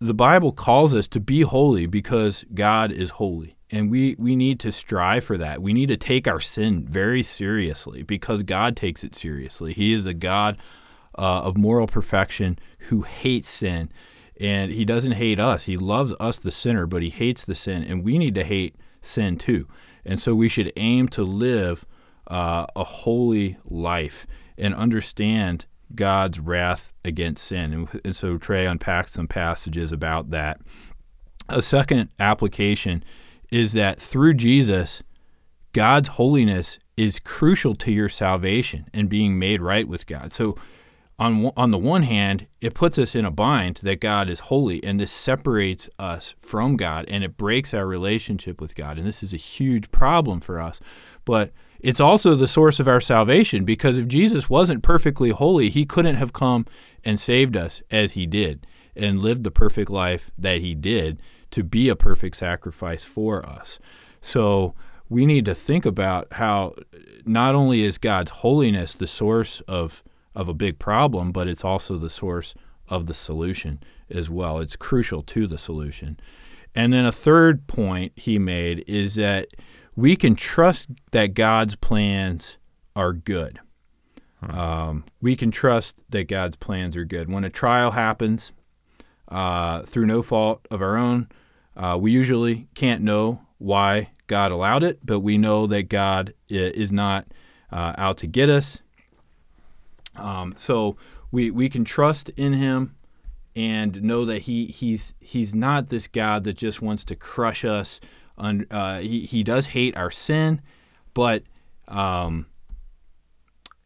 the 0.00 0.14
Bible 0.14 0.52
calls 0.52 0.94
us 0.94 1.08
to 1.08 1.20
be 1.20 1.42
holy 1.42 1.86
because 1.86 2.44
God 2.54 2.92
is 2.92 3.10
holy. 3.10 3.56
And 3.70 3.90
we, 3.90 4.14
we 4.18 4.36
need 4.36 4.60
to 4.60 4.72
strive 4.72 5.24
for 5.24 5.38
that. 5.38 5.62
We 5.62 5.72
need 5.72 5.88
to 5.88 5.96
take 5.96 6.28
our 6.28 6.40
sin 6.40 6.86
very 6.86 7.22
seriously 7.22 8.02
because 8.02 8.42
God 8.42 8.76
takes 8.76 9.02
it 9.02 9.14
seriously. 9.14 9.72
He 9.72 9.92
is 9.92 10.06
a 10.06 10.14
God 10.14 10.58
uh, 11.16 11.42
of 11.42 11.56
moral 11.56 11.86
perfection 11.86 12.58
who 12.90 13.02
hates 13.02 13.48
sin. 13.48 13.90
And 14.40 14.72
He 14.72 14.84
doesn't 14.84 15.12
hate 15.12 15.40
us. 15.40 15.64
He 15.64 15.76
loves 15.76 16.12
us, 16.20 16.38
the 16.38 16.50
sinner, 16.50 16.86
but 16.86 17.02
He 17.02 17.10
hates 17.10 17.44
the 17.44 17.54
sin. 17.54 17.82
And 17.82 18.04
we 18.04 18.18
need 18.18 18.34
to 18.34 18.44
hate 18.44 18.76
sin 19.00 19.36
too. 19.38 19.66
And 20.04 20.20
so 20.20 20.34
we 20.34 20.48
should 20.48 20.72
aim 20.76 21.08
to 21.08 21.24
live 21.24 21.86
uh, 22.26 22.66
a 22.74 22.84
holy 22.84 23.56
life 23.64 24.26
and 24.56 24.74
understand 24.74 25.66
God's 25.94 26.40
wrath 26.40 26.92
against 27.04 27.44
sin. 27.44 27.72
And, 27.72 28.00
and 28.04 28.16
so 28.16 28.38
Trey 28.38 28.66
unpacks 28.66 29.12
some 29.12 29.28
passages 29.28 29.92
about 29.92 30.30
that. 30.30 30.60
A 31.48 31.62
second 31.62 32.08
application 32.18 33.04
is 33.50 33.72
that 33.74 34.00
through 34.00 34.34
Jesus, 34.34 35.02
God's 35.72 36.10
holiness 36.10 36.78
is 36.96 37.18
crucial 37.18 37.74
to 37.74 37.92
your 37.92 38.08
salvation 38.08 38.88
and 38.94 39.08
being 39.08 39.38
made 39.38 39.60
right 39.60 39.86
with 39.86 40.06
God. 40.06 40.32
So, 40.32 40.56
on 41.16 41.52
on 41.56 41.70
the 41.70 41.78
one 41.78 42.02
hand, 42.02 42.48
it 42.60 42.74
puts 42.74 42.98
us 42.98 43.14
in 43.14 43.24
a 43.24 43.30
bind 43.30 43.78
that 43.84 44.00
God 44.00 44.28
is 44.28 44.40
holy, 44.40 44.82
and 44.82 44.98
this 44.98 45.12
separates 45.12 45.88
us 45.96 46.34
from 46.40 46.76
God, 46.76 47.04
and 47.06 47.22
it 47.22 47.36
breaks 47.36 47.72
our 47.72 47.86
relationship 47.86 48.60
with 48.60 48.74
God, 48.74 48.98
and 48.98 49.06
this 49.06 49.22
is 49.22 49.32
a 49.32 49.36
huge 49.36 49.92
problem 49.92 50.40
for 50.40 50.60
us. 50.60 50.80
But 51.24 51.52
it's 51.84 52.00
also 52.00 52.34
the 52.34 52.48
source 52.48 52.80
of 52.80 52.88
our 52.88 53.00
salvation 53.00 53.66
because 53.66 53.98
if 53.98 54.08
Jesus 54.08 54.48
wasn't 54.48 54.82
perfectly 54.82 55.28
holy, 55.28 55.68
he 55.68 55.84
couldn't 55.84 56.14
have 56.14 56.32
come 56.32 56.64
and 57.04 57.20
saved 57.20 57.58
us 57.58 57.82
as 57.90 58.12
he 58.12 58.24
did 58.24 58.66
and 58.96 59.20
lived 59.20 59.44
the 59.44 59.50
perfect 59.50 59.90
life 59.90 60.30
that 60.38 60.62
he 60.62 60.74
did 60.74 61.20
to 61.50 61.62
be 61.62 61.90
a 61.90 61.94
perfect 61.94 62.36
sacrifice 62.36 63.04
for 63.04 63.44
us. 63.44 63.78
So 64.22 64.74
we 65.10 65.26
need 65.26 65.44
to 65.44 65.54
think 65.54 65.84
about 65.84 66.26
how 66.32 66.74
not 67.26 67.54
only 67.54 67.82
is 67.82 67.98
God's 67.98 68.30
holiness 68.30 68.94
the 68.94 69.06
source 69.06 69.60
of 69.68 70.02
of 70.34 70.48
a 70.48 70.54
big 70.54 70.78
problem, 70.78 71.32
but 71.32 71.48
it's 71.48 71.64
also 71.64 71.98
the 71.98 72.08
source 72.08 72.54
of 72.88 73.06
the 73.06 73.14
solution 73.14 73.78
as 74.08 74.30
well. 74.30 74.58
It's 74.58 74.74
crucial 74.74 75.22
to 75.24 75.46
the 75.46 75.58
solution. 75.58 76.18
And 76.74 76.94
then 76.94 77.04
a 77.04 77.12
third 77.12 77.66
point 77.66 78.12
he 78.16 78.38
made 78.38 78.84
is 78.88 79.16
that 79.16 79.48
we 79.96 80.16
can 80.16 80.34
trust 80.34 80.88
that 81.12 81.34
God's 81.34 81.76
plans 81.76 82.58
are 82.96 83.12
good. 83.12 83.60
Um, 84.42 85.04
we 85.20 85.36
can 85.36 85.50
trust 85.50 86.02
that 86.10 86.28
God's 86.28 86.56
plans 86.56 86.96
are 86.96 87.04
good. 87.04 87.30
When 87.30 87.44
a 87.44 87.50
trial 87.50 87.92
happens 87.92 88.52
uh, 89.28 89.82
through 89.82 90.06
no 90.06 90.22
fault 90.22 90.66
of 90.70 90.82
our 90.82 90.96
own, 90.96 91.28
uh, 91.76 91.96
we 92.00 92.10
usually 92.10 92.68
can't 92.74 93.02
know 93.02 93.40
why 93.58 94.10
God 94.26 94.52
allowed 94.52 94.82
it, 94.82 94.98
but 95.04 95.20
we 95.20 95.38
know 95.38 95.66
that 95.66 95.88
God 95.88 96.34
is 96.48 96.92
not 96.92 97.26
uh, 97.72 97.94
out 97.96 98.18
to 98.18 98.26
get 98.26 98.48
us. 98.48 98.80
Um, 100.16 100.54
so 100.56 100.96
we 101.32 101.50
we 101.50 101.68
can 101.68 101.84
trust 101.84 102.28
in 102.30 102.52
Him 102.52 102.94
and 103.56 104.02
know 104.02 104.24
that 104.24 104.42
He 104.42 104.66
He's 104.66 105.14
He's 105.18 105.54
not 105.54 105.88
this 105.88 106.06
God 106.06 106.44
that 106.44 106.56
just 106.56 106.80
wants 106.80 107.04
to 107.06 107.16
crush 107.16 107.64
us 107.64 108.00
uh, 108.70 108.98
he, 108.98 109.26
he 109.26 109.42
does 109.42 109.66
hate 109.66 109.96
our 109.96 110.10
sin, 110.10 110.60
but 111.14 111.42
um, 111.88 112.46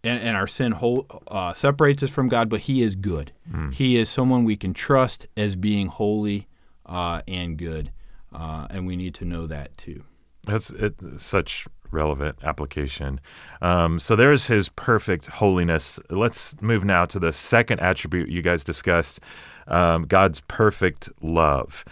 and, 0.05 0.21
and 0.21 0.37
our 0.37 0.47
sin 0.47 0.73
hold, 0.73 1.07
uh, 1.29 1.53
separates 1.53 2.03
us 2.03 2.11
from 2.11 2.29
God, 2.29 2.49
but 2.49 2.61
He 2.61 2.83
is 2.83 2.95
good. 2.95 3.33
He 3.71 3.97
is 3.97 4.09
someone 4.09 4.45
we 4.45 4.57
can 4.57 4.75
trust 4.75 5.27
as 5.37 5.57
being 5.57 5.89
holy 5.89 6.47
uh, 6.87 7.23
and 7.27 7.57
good, 7.57 7.93
uh, 8.33 8.67
and 8.71 8.87
we 8.87 8.97
need 8.97 9.15
to 9.17 9.25
know 9.25 9.47
that 9.47 9.77
too. 9.77 10.05
That's 10.47 10.71
it, 10.71 10.95
such 11.17 11.67
relevant 11.91 12.39
application. 12.43 13.21
Um, 13.63 13.99
so 13.99 14.17
there's 14.17 14.47
his 14.47 14.69
perfect 14.69 15.27
holiness. 15.27 15.99
Let's 16.11 16.61
move 16.61 16.85
now 16.85 17.07
to 17.07 17.19
the 17.19 17.33
second 17.33 17.81
attribute 17.81 18.29
you 18.29 18.43
guys 18.43 18.65
discussed 18.65 19.21
um, 19.67 20.05
God's 20.05 20.41
perfect 20.49 21.09
love. 21.23 21.85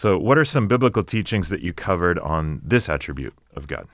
So, 0.00 0.16
what 0.16 0.38
are 0.38 0.46
some 0.46 0.66
biblical 0.66 1.02
teachings 1.02 1.50
that 1.50 1.60
you 1.60 1.74
covered 1.74 2.18
on 2.20 2.62
this 2.64 2.88
attribute 2.88 3.34
of 3.54 3.66
God? 3.66 3.86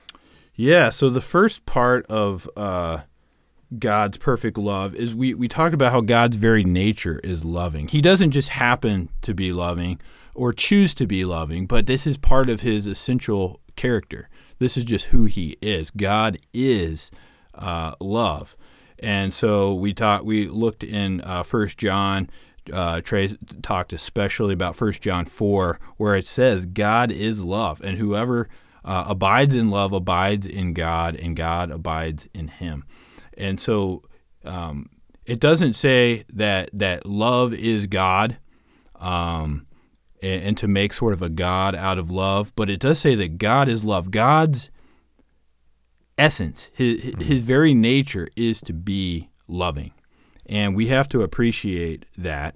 Yeah. 0.55 0.89
So 0.89 1.09
the 1.09 1.19
first 1.19 1.65
part 1.65 2.05
of 2.05 2.49
uh, 2.55 2.99
God's 3.77 4.15
perfect 4.15 4.57
love 4.57 4.95
is 4.95 5.13
we 5.13 5.33
we 5.33 5.49
talked 5.49 5.73
about 5.73 5.91
how 5.91 5.99
God's 5.99 6.37
very 6.37 6.63
nature 6.63 7.19
is 7.25 7.43
loving. 7.43 7.89
He 7.89 7.99
doesn't 7.99 8.31
just 8.31 8.47
happen 8.47 9.09
to 9.21 9.33
be 9.33 9.51
loving 9.51 9.99
or 10.33 10.53
choose 10.53 10.93
to 10.93 11.05
be 11.05 11.25
loving, 11.25 11.67
but 11.67 11.87
this 11.87 12.07
is 12.07 12.15
part 12.15 12.49
of 12.49 12.61
His 12.61 12.87
essential 12.87 13.59
character. 13.75 14.29
This 14.59 14.77
is 14.77 14.85
just 14.85 15.07
who 15.07 15.25
He 15.25 15.57
is. 15.61 15.91
God 15.91 16.39
is 16.53 17.11
uh, 17.53 17.95
love, 17.99 18.55
and 18.99 19.33
so 19.33 19.73
we 19.73 19.93
talked. 19.93 20.23
We 20.23 20.47
looked 20.47 20.85
in 20.85 21.19
uh, 21.19 21.43
First 21.43 21.77
John. 21.77 22.29
Uh, 22.71 23.01
Trey 23.01 23.29
talked 23.61 23.93
especially 23.93 24.53
about 24.53 24.75
First 24.75 25.01
John 25.01 25.25
four, 25.25 25.79
where 25.97 26.15
it 26.15 26.25
says 26.25 26.65
God 26.65 27.11
is 27.11 27.43
love, 27.43 27.81
and 27.81 27.97
whoever 27.97 28.49
uh, 28.83 29.05
abides 29.07 29.55
in 29.55 29.69
love 29.69 29.93
abides 29.93 30.45
in 30.45 30.73
God, 30.73 31.15
and 31.15 31.35
God 31.35 31.71
abides 31.71 32.27
in 32.33 32.47
him. 32.47 32.85
And 33.37 33.59
so 33.59 34.03
um, 34.43 34.89
it 35.25 35.39
doesn't 35.39 35.73
say 35.73 36.25
that 36.33 36.69
that 36.73 37.05
love 37.05 37.53
is 37.53 37.85
God, 37.85 38.37
um, 38.95 39.67
and, 40.21 40.43
and 40.43 40.57
to 40.57 40.67
make 40.67 40.93
sort 40.93 41.13
of 41.13 41.21
a 41.21 41.29
God 41.29 41.75
out 41.75 41.97
of 41.97 42.09
love, 42.09 42.53
but 42.55 42.69
it 42.69 42.79
does 42.79 42.99
say 42.99 43.15
that 43.15 43.37
God 43.37 43.69
is 43.69 43.83
love. 43.83 44.09
God's 44.09 44.71
essence, 46.17 46.71
his 46.73 47.13
his 47.19 47.41
very 47.41 47.73
nature, 47.73 48.27
is 48.35 48.59
to 48.61 48.73
be 48.73 49.29
loving, 49.47 49.91
and 50.47 50.75
we 50.75 50.87
have 50.87 51.07
to 51.09 51.21
appreciate 51.21 52.05
that. 52.17 52.55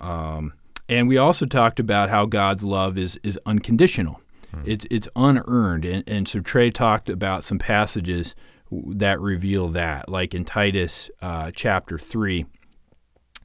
Um, 0.00 0.54
and 0.88 1.08
we 1.08 1.16
also 1.16 1.46
talked 1.46 1.80
about 1.80 2.10
how 2.10 2.26
God's 2.26 2.64
love 2.64 2.98
is 2.98 3.18
is 3.22 3.38
unconditional. 3.46 4.20
It's 4.64 4.86
it's 4.90 5.08
unearned, 5.16 5.84
and, 5.84 6.04
and 6.06 6.28
so 6.28 6.40
Trey 6.40 6.70
talked 6.70 7.08
about 7.08 7.42
some 7.42 7.58
passages 7.58 8.34
that 8.70 9.20
reveal 9.20 9.68
that, 9.70 10.08
like 10.08 10.32
in 10.32 10.44
Titus 10.44 11.10
uh, 11.20 11.50
chapter 11.54 11.98
three. 11.98 12.46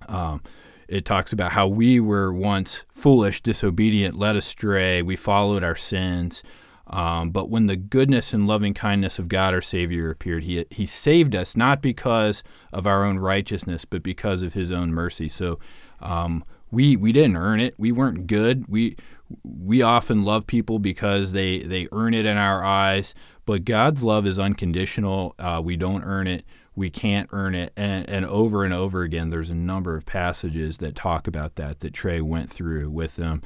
Um, 0.08 0.42
it 0.88 1.06
talks 1.06 1.34
about 1.34 1.52
how 1.52 1.68
we 1.68 2.00
were 2.00 2.34
once 2.34 2.84
foolish, 2.90 3.42
disobedient, 3.42 4.18
led 4.18 4.36
astray. 4.36 5.02
We 5.02 5.16
followed 5.16 5.64
our 5.64 5.76
sins. 5.76 6.44
Um, 6.90 7.30
but 7.30 7.50
when 7.50 7.68
the 7.68 7.76
goodness 7.76 8.34
and 8.34 8.48
loving 8.48 8.74
kindness 8.74 9.20
of 9.20 9.28
God 9.28 9.54
our 9.54 9.62
Savior 9.62 10.10
appeared, 10.10 10.44
he, 10.44 10.66
he 10.72 10.86
saved 10.86 11.36
us 11.36 11.56
not 11.56 11.82
because 11.82 12.42
of 12.74 12.88
our 12.88 13.06
own 13.06 13.20
righteousness, 13.20 13.86
but 13.86 14.02
because 14.02 14.42
of 14.42 14.54
His 14.54 14.72
own 14.72 14.92
mercy. 14.92 15.30
So 15.30 15.60
um, 16.02 16.44
we 16.72 16.96
we 16.96 17.12
didn't 17.12 17.38
earn 17.38 17.60
it. 17.60 17.76
We 17.78 17.92
weren't 17.92 18.28
good. 18.28 18.66
We 18.68 18.96
we 19.44 19.82
often 19.82 20.24
love 20.24 20.48
people 20.48 20.80
because 20.80 21.32
they 21.32 21.60
they 21.60 21.88
earn 21.92 22.14
it 22.14 22.26
in 22.26 22.38
our 22.38 22.64
eyes. 22.64 23.14
But 23.46 23.66
God's 23.66 24.04
love 24.04 24.28
is 24.28 24.38
unconditional. 24.38 25.36
Uh, 25.40 25.62
we 25.64 25.76
don't 25.76 26.04
earn 26.04 26.28
it. 26.28 26.46
We 26.76 26.90
can't 26.90 27.28
earn 27.32 27.56
it. 27.56 27.74
And, 27.76 28.08
and 28.08 28.26
over 28.26 28.64
and 28.64 28.74
over 28.74 29.02
again, 29.02 29.32
there's 29.32 29.50
a 29.50 29.56
number 29.56 29.96
of 29.96 30.06
passages 30.06 30.78
that 30.78 30.96
talk 30.96 31.28
about 31.28 31.56
that 31.56 31.80
that 31.80 31.94
Trey 31.94 32.22
went 32.22 32.52
through 32.52 32.90
with 32.90 33.16
them. 33.16 33.42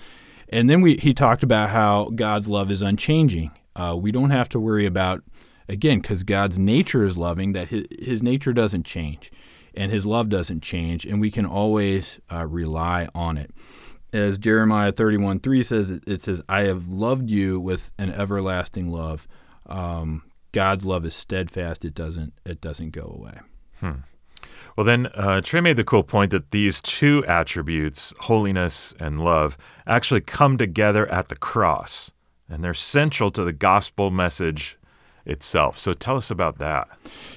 And 0.53 0.69
then 0.69 0.81
we 0.81 0.97
he 0.97 1.15
talked 1.15 1.41
about 1.41 1.71
how 1.71 2.11
God's 2.13 2.47
love 2.47 2.69
is 2.69 2.83
unchanging. 2.83 3.49
Uh, 3.75 3.97
we 3.99 4.11
don't 4.11 4.29
have 4.29 4.47
to 4.49 4.59
worry 4.59 4.85
about 4.85 5.23
again 5.67 5.99
because 5.99 6.21
God's 6.21 6.59
nature 6.59 7.03
is 7.03 7.17
loving 7.17 7.53
that 7.53 7.69
his, 7.69 7.87
his 7.99 8.21
nature 8.21 8.53
doesn't 8.53 8.83
change 8.85 9.31
and 9.73 9.91
his 9.91 10.05
love 10.05 10.29
doesn't 10.29 10.61
change 10.61 11.05
and 11.07 11.19
we 11.19 11.31
can 11.31 11.47
always 11.47 12.19
uh, 12.31 12.45
rely 12.45 13.07
on 13.15 13.35
it. 13.39 13.49
As 14.13 14.37
jeremiah 14.37 14.91
31 14.91 15.39
3 15.39 15.63
says 15.63 15.89
it, 15.89 16.21
says 16.21 16.39
i 16.47 16.61
have 16.61 16.87
loved 16.87 17.31
you 17.31 17.59
with 17.59 17.89
an 17.97 18.11
everlasting 18.11 18.89
love. 18.89 19.27
Um, 19.65 20.21
god's 20.51 20.85
love 20.85 21.03
is 21.03 21.15
steadfast. 21.15 21.83
It 21.83 21.95
doesn't 21.95 22.33
it 22.45 22.61
doesn't 22.61 22.91
go 22.91 23.11
away 23.17 23.39
Well, 24.75 24.85
then, 24.85 25.07
uh, 25.07 25.41
Trey 25.41 25.61
made 25.61 25.77
the 25.77 25.83
cool 25.83 26.03
point 26.03 26.31
that 26.31 26.51
these 26.51 26.81
two 26.81 27.23
attributes, 27.27 28.13
holiness 28.21 28.95
and 28.99 29.23
love, 29.23 29.57
actually 29.85 30.21
come 30.21 30.57
together 30.57 31.07
at 31.07 31.27
the 31.27 31.35
cross, 31.35 32.11
and 32.49 32.63
they're 32.63 32.73
central 32.73 33.31
to 33.31 33.43
the 33.43 33.53
gospel 33.53 34.11
message 34.11 34.77
itself. 35.25 35.77
So 35.77 35.93
tell 35.93 36.17
us 36.17 36.31
about 36.31 36.57
that. 36.59 36.87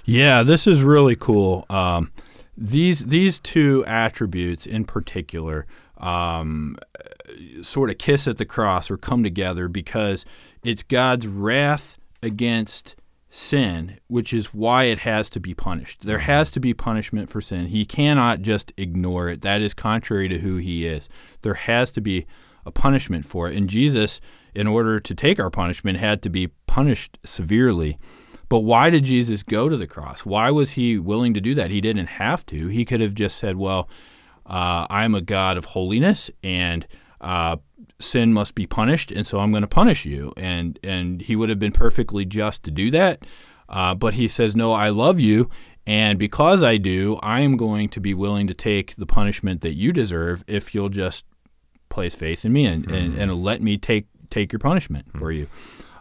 Yeah, 0.05 0.43
this 0.43 0.67
is 0.67 0.83
really 0.83 1.17
cool. 1.17 1.67
Um, 1.71 2.11
these 2.57 3.07
these 3.07 3.39
two 3.39 3.85
attributes 3.87 4.67
in 4.67 4.85
particular 4.85 5.67
um, 5.99 6.79
sort 7.63 7.91
of 7.91 7.99
kiss 7.99 8.27
at 8.27 8.39
the 8.39 8.45
cross 8.45 8.91
or 8.91 8.97
come 8.97 9.23
together 9.23 9.69
because 9.69 10.25
it's 10.65 10.83
God's 10.83 11.27
wrath 11.27 11.99
against 12.23 12.97
sin, 13.37 13.99
which 14.09 14.33
is 14.33 14.55
why 14.55 14.85
it 14.85 14.99
has 14.99 15.29
to 15.29 15.39
be 15.39 15.55
punished. 15.55 16.07
There 16.07 16.21
has 16.21 16.51
to 16.53 16.61
be 16.61 16.73
punishment 16.73 17.29
for 17.29 17.41
sin. 17.41 17.67
He 17.67 17.85
cannot 17.85 18.41
just 18.41 18.73
ignore 18.77 19.29
it. 19.29 19.43
That 19.43 19.61
is 19.61 19.75
contrary 19.75 20.29
to 20.29 20.39
who 20.39 20.57
he 20.57 20.87
is. 20.87 21.09
There 21.43 21.55
has 21.55 21.91
to 21.93 22.01
be 22.01 22.27
a 22.65 22.71
punishment 22.71 23.27
for 23.27 23.49
it. 23.49 23.57
And 23.57 23.69
Jesus, 23.69 24.21
in 24.55 24.67
order 24.67 24.99
to 25.01 25.15
take 25.15 25.39
our 25.39 25.51
punishment, 25.51 25.99
had 25.99 26.23
to 26.23 26.31
be 26.31 26.49
punished 26.67 27.19
severely. 27.25 27.99
But 28.49 28.61
why 28.61 28.89
did 28.89 29.05
Jesus 29.05 29.43
go 29.43 29.69
to 29.69 29.77
the 29.77 29.87
cross? 29.87 30.25
Why 30.25 30.51
was 30.51 30.71
he 30.71 30.99
willing 30.99 31.35
to 31.35 31.41
do 31.41 31.55
that? 31.57 31.71
He 31.71 31.83
didn't 31.83 32.07
have 32.07 32.47
to. 32.47 32.69
He 32.69 32.87
could 32.87 33.01
have 33.01 33.15
just 33.15 33.37
said, 33.37 33.57
Well, 33.57 33.89
uh, 34.47 34.87
I'm 34.89 35.15
a 35.15 35.21
God 35.21 35.57
of 35.57 35.67
holiness, 35.67 36.31
and 36.43 36.87
uh, 37.21 37.57
sin 38.01 38.33
must 38.33 38.55
be 38.55 38.67
punished, 38.67 39.11
and 39.11 39.27
so 39.27 39.41
I'm 39.41 39.51
going 39.51 39.63
to 39.63 39.69
punish 39.69 40.05
you. 40.05 40.33
And 40.37 40.79
and 40.83 41.23
he 41.23 41.37
would 41.37 41.49
have 41.49 41.59
been 41.59 41.73
perfectly 41.73 42.25
just 42.25 42.63
to 42.65 42.71
do 42.71 42.91
that. 42.91 43.25
Uh, 43.69 43.95
but 43.95 44.15
he 44.15 44.29
says, 44.29 44.55
No, 44.55 44.73
I 44.73 44.91
love 44.91 45.19
you, 45.19 45.51
and 45.87 46.19
because 46.19 46.63
I 46.63 46.77
do, 46.77 47.17
I 47.23 47.41
am 47.41 47.57
going 47.57 47.89
to 47.91 48.01
be 48.01 48.15
willing 48.15 48.47
to 48.49 48.55
take 48.55 48.95
the 48.97 49.07
punishment 49.07 49.61
that 49.61 49.75
you 49.75 49.93
deserve 49.93 50.45
if 50.47 50.75
you'll 50.75 50.89
just 50.89 51.25
place 51.89 52.15
faith 52.15 52.45
in 52.45 52.53
me 52.53 52.67
and, 52.67 52.91
and, 52.91 53.17
and 53.17 53.43
let 53.43 53.63
me 53.63 53.79
take 53.79 54.07
take 54.29 54.53
your 54.53 54.59
punishment 54.59 55.07
for 55.17 55.31
you. 55.31 55.47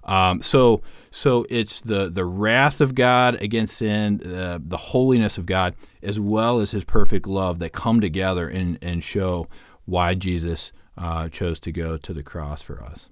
Um, 0.03 0.41
so 0.41 0.81
so 1.11 1.45
it's 1.49 1.81
the 1.81 2.09
the 2.09 2.25
wrath 2.25 2.81
of 2.81 2.95
God 2.95 3.41
against 3.41 3.77
sin, 3.77 4.21
uh, 4.25 4.59
the 4.61 4.77
holiness 4.77 5.37
of 5.37 5.45
God, 5.45 5.75
as 6.03 6.19
well 6.19 6.59
as 6.59 6.71
His 6.71 6.83
perfect 6.83 7.27
love 7.27 7.59
that 7.59 7.71
come 7.71 8.01
together 8.01 8.47
and 8.47 8.77
and 8.81 9.03
show 9.03 9.47
why 9.85 10.15
Jesus 10.15 10.71
uh, 10.97 11.29
chose 11.29 11.59
to 11.61 11.71
go 11.71 11.97
to 11.97 12.13
the 12.13 12.23
cross 12.23 12.61
for 12.61 12.81
us. 12.83 13.09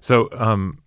So, 0.00 0.28
um, 0.32 0.82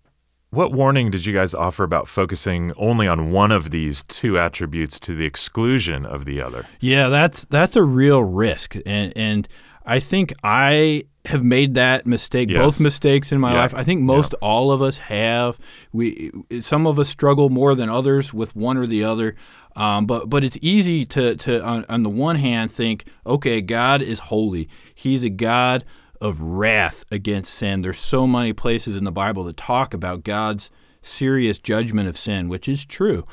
what 0.50 0.72
warning 0.72 1.10
did 1.10 1.26
you 1.26 1.34
guys 1.34 1.54
offer 1.54 1.82
about 1.82 2.06
focusing 2.06 2.72
only 2.76 3.08
on 3.08 3.32
one 3.32 3.50
of 3.50 3.70
these 3.70 4.04
two 4.04 4.38
attributes 4.38 5.00
to 5.00 5.14
the 5.16 5.24
exclusion 5.24 6.06
of 6.06 6.24
the 6.24 6.40
other? 6.40 6.66
Yeah, 6.80 7.08
that's 7.08 7.44
that's 7.46 7.76
a 7.76 7.82
real 7.82 8.22
risk, 8.22 8.76
and 8.86 9.12
and 9.16 9.48
I 9.86 10.00
think 10.00 10.32
I 10.42 11.04
have 11.26 11.42
made 11.44 11.74
that 11.74 12.06
mistake, 12.06 12.50
Yes. 12.50 12.58
both 12.58 12.80
mistakes 12.80 13.32
in 13.32 13.40
my 13.40 13.52
Yeah. 13.52 13.60
life. 13.60 13.74
I 13.74 13.82
think 13.84 14.00
most 14.02 14.34
all 14.34 14.70
of 14.72 14.80
us 14.82 14.98
have. 14.98 15.58
We 15.92 16.30
some 16.60 16.86
of 16.86 16.98
us 16.98 17.08
struggle 17.08 17.48
more 17.50 17.74
than 17.74 17.88
others 17.88 18.32
with 18.34 18.54
one 18.54 18.76
or 18.76 18.86
the 18.86 19.02
other. 19.04 19.34
Um, 19.74 20.06
but 20.06 20.30
but 20.30 20.44
it's 20.44 20.56
easy 20.62 21.04
to 21.06 21.36
to 21.36 21.62
on, 21.64 21.84
on 21.88 22.02
the 22.02 22.08
one 22.10 22.36
hand 22.36 22.70
think, 22.72 23.06
okay, 23.26 23.60
God 23.60 24.02
is 24.02 24.20
holy. 24.20 24.68
He's 24.94 25.22
a 25.24 25.28
God 25.30 25.84
of 26.20 26.40
wrath 26.40 27.04
against 27.10 27.52
sin. 27.54 27.82
There's 27.82 27.98
so 27.98 28.26
many 28.26 28.52
places 28.52 28.96
in 28.96 29.04
the 29.04 29.12
Bible 29.12 29.44
that 29.44 29.56
talk 29.56 29.92
about 29.92 30.24
God's 30.24 30.70
serious 31.02 31.58
judgment 31.58 32.08
of 32.08 32.16
sin, 32.16 32.48
which 32.48 32.68
is 32.68 32.84
true. 32.84 33.24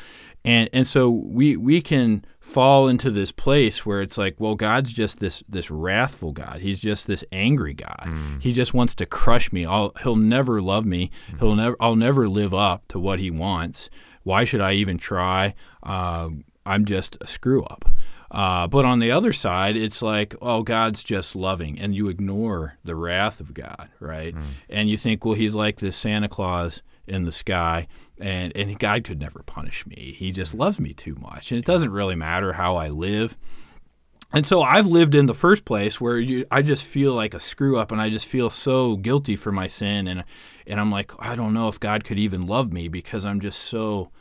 And 0.43 0.69
and 0.73 0.85
so 0.87 1.09
we 1.09 1.55
we 1.55 1.81
can 1.81 2.25
fall 2.43 2.89
into 2.89 3.09
this 3.09 3.31
place 3.31 3.85
where 3.85 4.01
it's 4.01 4.17
like, 4.17 4.35
well, 4.37 4.53
God's 4.55 4.91
just 4.93 5.19
this 5.19 5.41
this 5.49 5.71
wrathful 5.71 6.33
God. 6.33 6.59
He's 6.59 6.79
just 6.79 7.07
this 7.07 7.23
angry 7.31 7.73
God. 7.73 8.37
He 8.41 8.51
just 8.53 8.73
wants 8.73 8.93
to 8.95 9.05
crush 9.05 9.51
me. 9.51 9.65
I'll, 9.65 9.93
he'll 10.03 10.17
never 10.17 10.61
love 10.61 10.85
me. 10.85 11.09
He'll 11.39 11.55
never 11.55 11.75
I'll 11.79 11.95
never 11.95 12.27
live 12.29 12.53
up 12.53 12.87
to 12.89 12.99
what 12.99 13.19
he 13.19 13.31
wants. 13.31 13.89
Why 14.23 14.43
should 14.43 14.61
I 14.61 14.73
even 14.73 14.97
try? 14.97 15.55
Uh, 15.81 16.29
I'm 16.65 16.85
just 16.85 17.17
a 17.21 17.27
screw 17.27 17.63
up. 17.63 17.89
Uh, 18.29 18.67
but 18.67 18.83
on 18.83 18.99
the 18.99 19.11
other 19.11 19.31
side, 19.31 19.77
it's 19.77 20.01
like, 20.01 20.35
oh, 20.41 20.63
God's 20.63 21.03
just 21.03 21.35
loving, 21.35 21.79
and 21.79 21.93
you 21.95 22.07
ignore 22.09 22.77
the 22.83 22.95
wrath 22.95 23.39
of 23.39 23.53
God, 23.53 23.89
right? 23.99 24.33
And 24.69 24.89
you 24.89 24.97
think, 24.97 25.23
well, 25.23 25.35
he's 25.35 25.53
like 25.55 25.77
this 25.77 25.95
Santa 25.95 26.27
Claus 26.27 26.81
in 27.07 27.23
the 27.23 27.31
sky, 27.31 27.87
and 28.19 28.55
and 28.55 28.79
God 28.79 29.03
could 29.03 29.19
never 29.19 29.43
punish 29.43 29.85
me. 29.85 30.15
He 30.17 30.31
just 30.31 30.53
loves 30.53 30.79
me 30.79 30.93
too 30.93 31.15
much, 31.15 31.51
and 31.51 31.59
it 31.59 31.65
doesn't 31.65 31.91
really 31.91 32.15
matter 32.15 32.53
how 32.53 32.75
I 32.75 32.89
live. 32.89 33.37
And 34.31 34.47
so 34.47 34.63
I've 34.63 34.87
lived 34.87 35.13
in 35.13 35.27
the 35.27 35.35
first 35.35 35.63
place 35.63 36.01
where 36.01 36.17
you, 36.17 36.47
I 36.49 36.63
just 36.63 36.83
feel 36.83 37.13
like 37.13 37.35
a 37.35 37.39
screw 37.39 37.77
up, 37.77 37.91
and 37.91 38.01
I 38.01 38.09
just 38.09 38.25
feel 38.25 38.49
so 38.49 38.95
guilty 38.95 39.35
for 39.35 39.51
my 39.51 39.67
sin, 39.67 40.07
and 40.07 40.23
and 40.65 40.79
I'm 40.79 40.91
like, 40.91 41.11
I 41.19 41.35
don't 41.35 41.53
know 41.53 41.67
if 41.67 41.79
God 41.79 42.03
could 42.03 42.17
even 42.19 42.47
love 42.47 42.73
me 42.73 42.87
because 42.87 43.25
I'm 43.25 43.39
just 43.39 43.59
so 43.59 44.11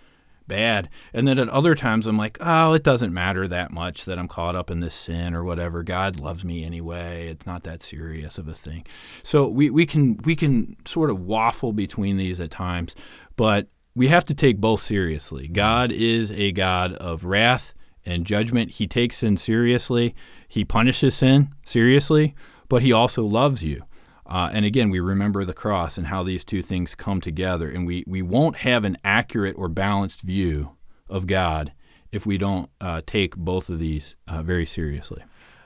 bad. 0.53 0.91
And 1.15 1.27
then 1.27 1.39
at 1.39 1.49
other 1.49 1.75
times, 1.75 2.07
I'm 2.07 2.19
like, 2.19 2.37
oh, 2.39 2.75
it 2.75 2.83
doesn't 2.83 3.15
matter 3.15 3.49
that 3.49 3.73
much 3.73 4.05
that 4.05 4.19
I'm 4.19 4.29
caught 4.29 4.55
up 4.55 4.71
in 4.71 4.81
this 4.81 4.95
sin 4.95 5.33
or 5.35 5.43
whatever. 5.43 5.83
God 5.83 6.21
loves 6.21 6.45
me 6.45 6.63
anyway. 6.63 7.29
It's 7.29 7.47
not 7.47 7.63
that 7.65 7.83
serious 7.83 8.37
of 8.37 8.49
a 8.49 8.55
thing. 8.55 8.85
So 9.23 9.49
we, 9.49 9.71
we 9.71 9.87
can 9.87 10.19
we 10.25 10.37
can 10.37 10.77
sort 10.85 11.09
of 11.09 11.21
waffle 11.21 11.73
between 11.73 12.19
these 12.19 12.39
at 12.39 12.51
times, 12.51 12.95
but 13.37 13.69
we 13.95 14.09
have 14.09 14.27
to 14.27 14.35
take 14.35 14.59
both 14.59 14.83
seriously. 14.83 15.49
God 15.49 15.91
is 15.91 16.31
a 16.33 16.53
God 16.53 16.93
of 16.97 17.25
wrath 17.25 17.73
and 18.05 18.27
judgment. 18.27 18.73
He 18.73 18.87
takes 18.87 19.19
sin 19.19 19.39
seriously. 19.39 20.15
He 20.49 20.67
punishes 20.67 21.15
sin 21.15 21.49
seriously, 21.65 22.35
but 22.69 22.83
he 22.83 22.93
also 22.93 23.25
loves 23.25 23.63
you. 23.63 23.85
Uh, 24.33 24.49
and 24.51 24.65
again, 24.65 24.89
we 24.89 24.99
remember 24.99 25.45
the 25.45 25.53
cross 25.53 25.99
and 25.99 26.07
how 26.07 26.23
these 26.23 26.43
two 26.43 26.63
things 26.63 26.95
come 26.95 27.21
together. 27.21 27.69
And 27.69 27.87
we, 27.87 28.03
we 28.07 28.23
won't 28.23 28.57
have 28.57 28.83
an 28.83 28.97
accurate 29.05 29.55
or 29.59 29.69
balanced 29.69 30.23
view 30.23 30.71
of 31.07 31.27
God 31.27 31.73
if 32.13 32.25
we 32.25 32.39
don't 32.39 32.71
uh, 32.81 33.03
take 33.07 33.37
both 33.37 33.69
of 33.69 33.79
these 33.79 34.17
uh, 34.27 34.43
very 34.43 34.65
seriously. 34.65 35.23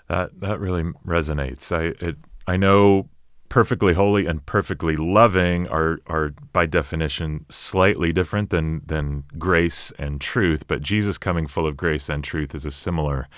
That, 0.09 0.41
that 0.41 0.59
really 0.59 0.83
resonates. 1.07 1.71
I, 1.71 1.95
it, 2.05 2.17
I 2.49 2.57
know 2.57 3.09
perfectly 3.49 3.95
holy 3.95 4.27
and 4.27 4.45
perfectly 4.47 4.97
loving 4.97 5.69
are, 5.69 6.01
are 6.09 6.31
by 6.53 6.67
definition 6.67 7.47
slightly 7.49 8.13
different 8.13 8.51
than, 8.51 8.83
than 8.85 9.23
grace 9.39 9.93
and 9.97 10.21
truth, 10.21 10.67
but 10.67 10.83
Jesus 10.83 11.19
coming 11.19 11.47
full 11.47 11.69
of 11.69 11.77
grace 11.77 12.09
and 12.09 12.25
truth 12.25 12.53
is 12.53 12.67
a 12.67 12.73
similar 12.73 13.29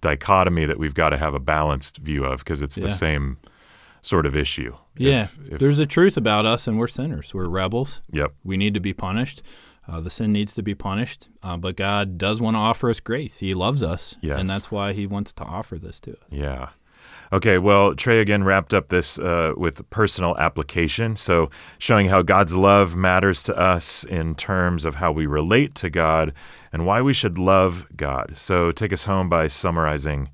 dichotomy 0.00 0.64
that 0.64 0.78
we've 0.78 0.94
got 0.94 1.10
to 1.10 1.18
have 1.18 1.34
a 1.34 1.40
balanced 1.40 1.98
view 1.98 2.24
of 2.24 2.38
because 2.38 2.62
it's 2.62 2.78
yeah. 2.78 2.86
the 2.86 2.90
same 2.90 3.36
sort 4.00 4.26
of 4.26 4.36
issue. 4.36 4.76
Yeah, 4.96 5.24
if, 5.24 5.38
if, 5.52 5.60
there's 5.60 5.78
a 5.78 5.86
truth 5.86 6.16
about 6.16 6.46
us, 6.46 6.66
and 6.66 6.78
we're 6.78 6.88
sinners. 6.88 7.32
We're 7.32 7.48
rebels. 7.48 8.00
Yep. 8.12 8.32
We 8.44 8.56
need 8.56 8.74
to 8.74 8.80
be 8.80 8.92
punished. 8.92 9.42
Uh, 9.86 10.00
the 10.00 10.10
sin 10.10 10.30
needs 10.30 10.52
to 10.54 10.62
be 10.62 10.74
punished, 10.74 11.28
uh, 11.42 11.56
but 11.56 11.76
God 11.76 12.18
does 12.18 12.40
want 12.40 12.54
to 12.56 12.58
offer 12.58 12.90
us 12.90 13.00
grace. 13.00 13.38
He 13.38 13.54
loves 13.54 13.82
us, 13.82 14.16
yes. 14.20 14.38
and 14.38 14.48
that's 14.48 14.70
why 14.70 14.92
He 14.92 15.06
wants 15.06 15.32
to 15.34 15.44
offer 15.44 15.78
this 15.78 15.98
to 16.00 16.12
us. 16.12 16.24
Yeah. 16.30 16.70
Okay, 17.30 17.58
well, 17.58 17.94
Trey 17.94 18.20
again 18.20 18.44
wrapped 18.44 18.72
up 18.72 18.88
this 18.88 19.18
uh, 19.18 19.52
with 19.56 19.88
personal 19.90 20.36
application. 20.38 21.14
So, 21.16 21.50
showing 21.78 22.08
how 22.08 22.22
God's 22.22 22.54
love 22.54 22.96
matters 22.96 23.42
to 23.44 23.56
us 23.56 24.04
in 24.04 24.34
terms 24.34 24.86
of 24.86 24.96
how 24.96 25.12
we 25.12 25.26
relate 25.26 25.74
to 25.76 25.90
God 25.90 26.32
and 26.72 26.86
why 26.86 27.02
we 27.02 27.12
should 27.12 27.36
love 27.36 27.86
God. 27.94 28.32
So, 28.36 28.70
take 28.70 28.94
us 28.94 29.04
home 29.04 29.28
by 29.28 29.48
summarizing 29.48 30.28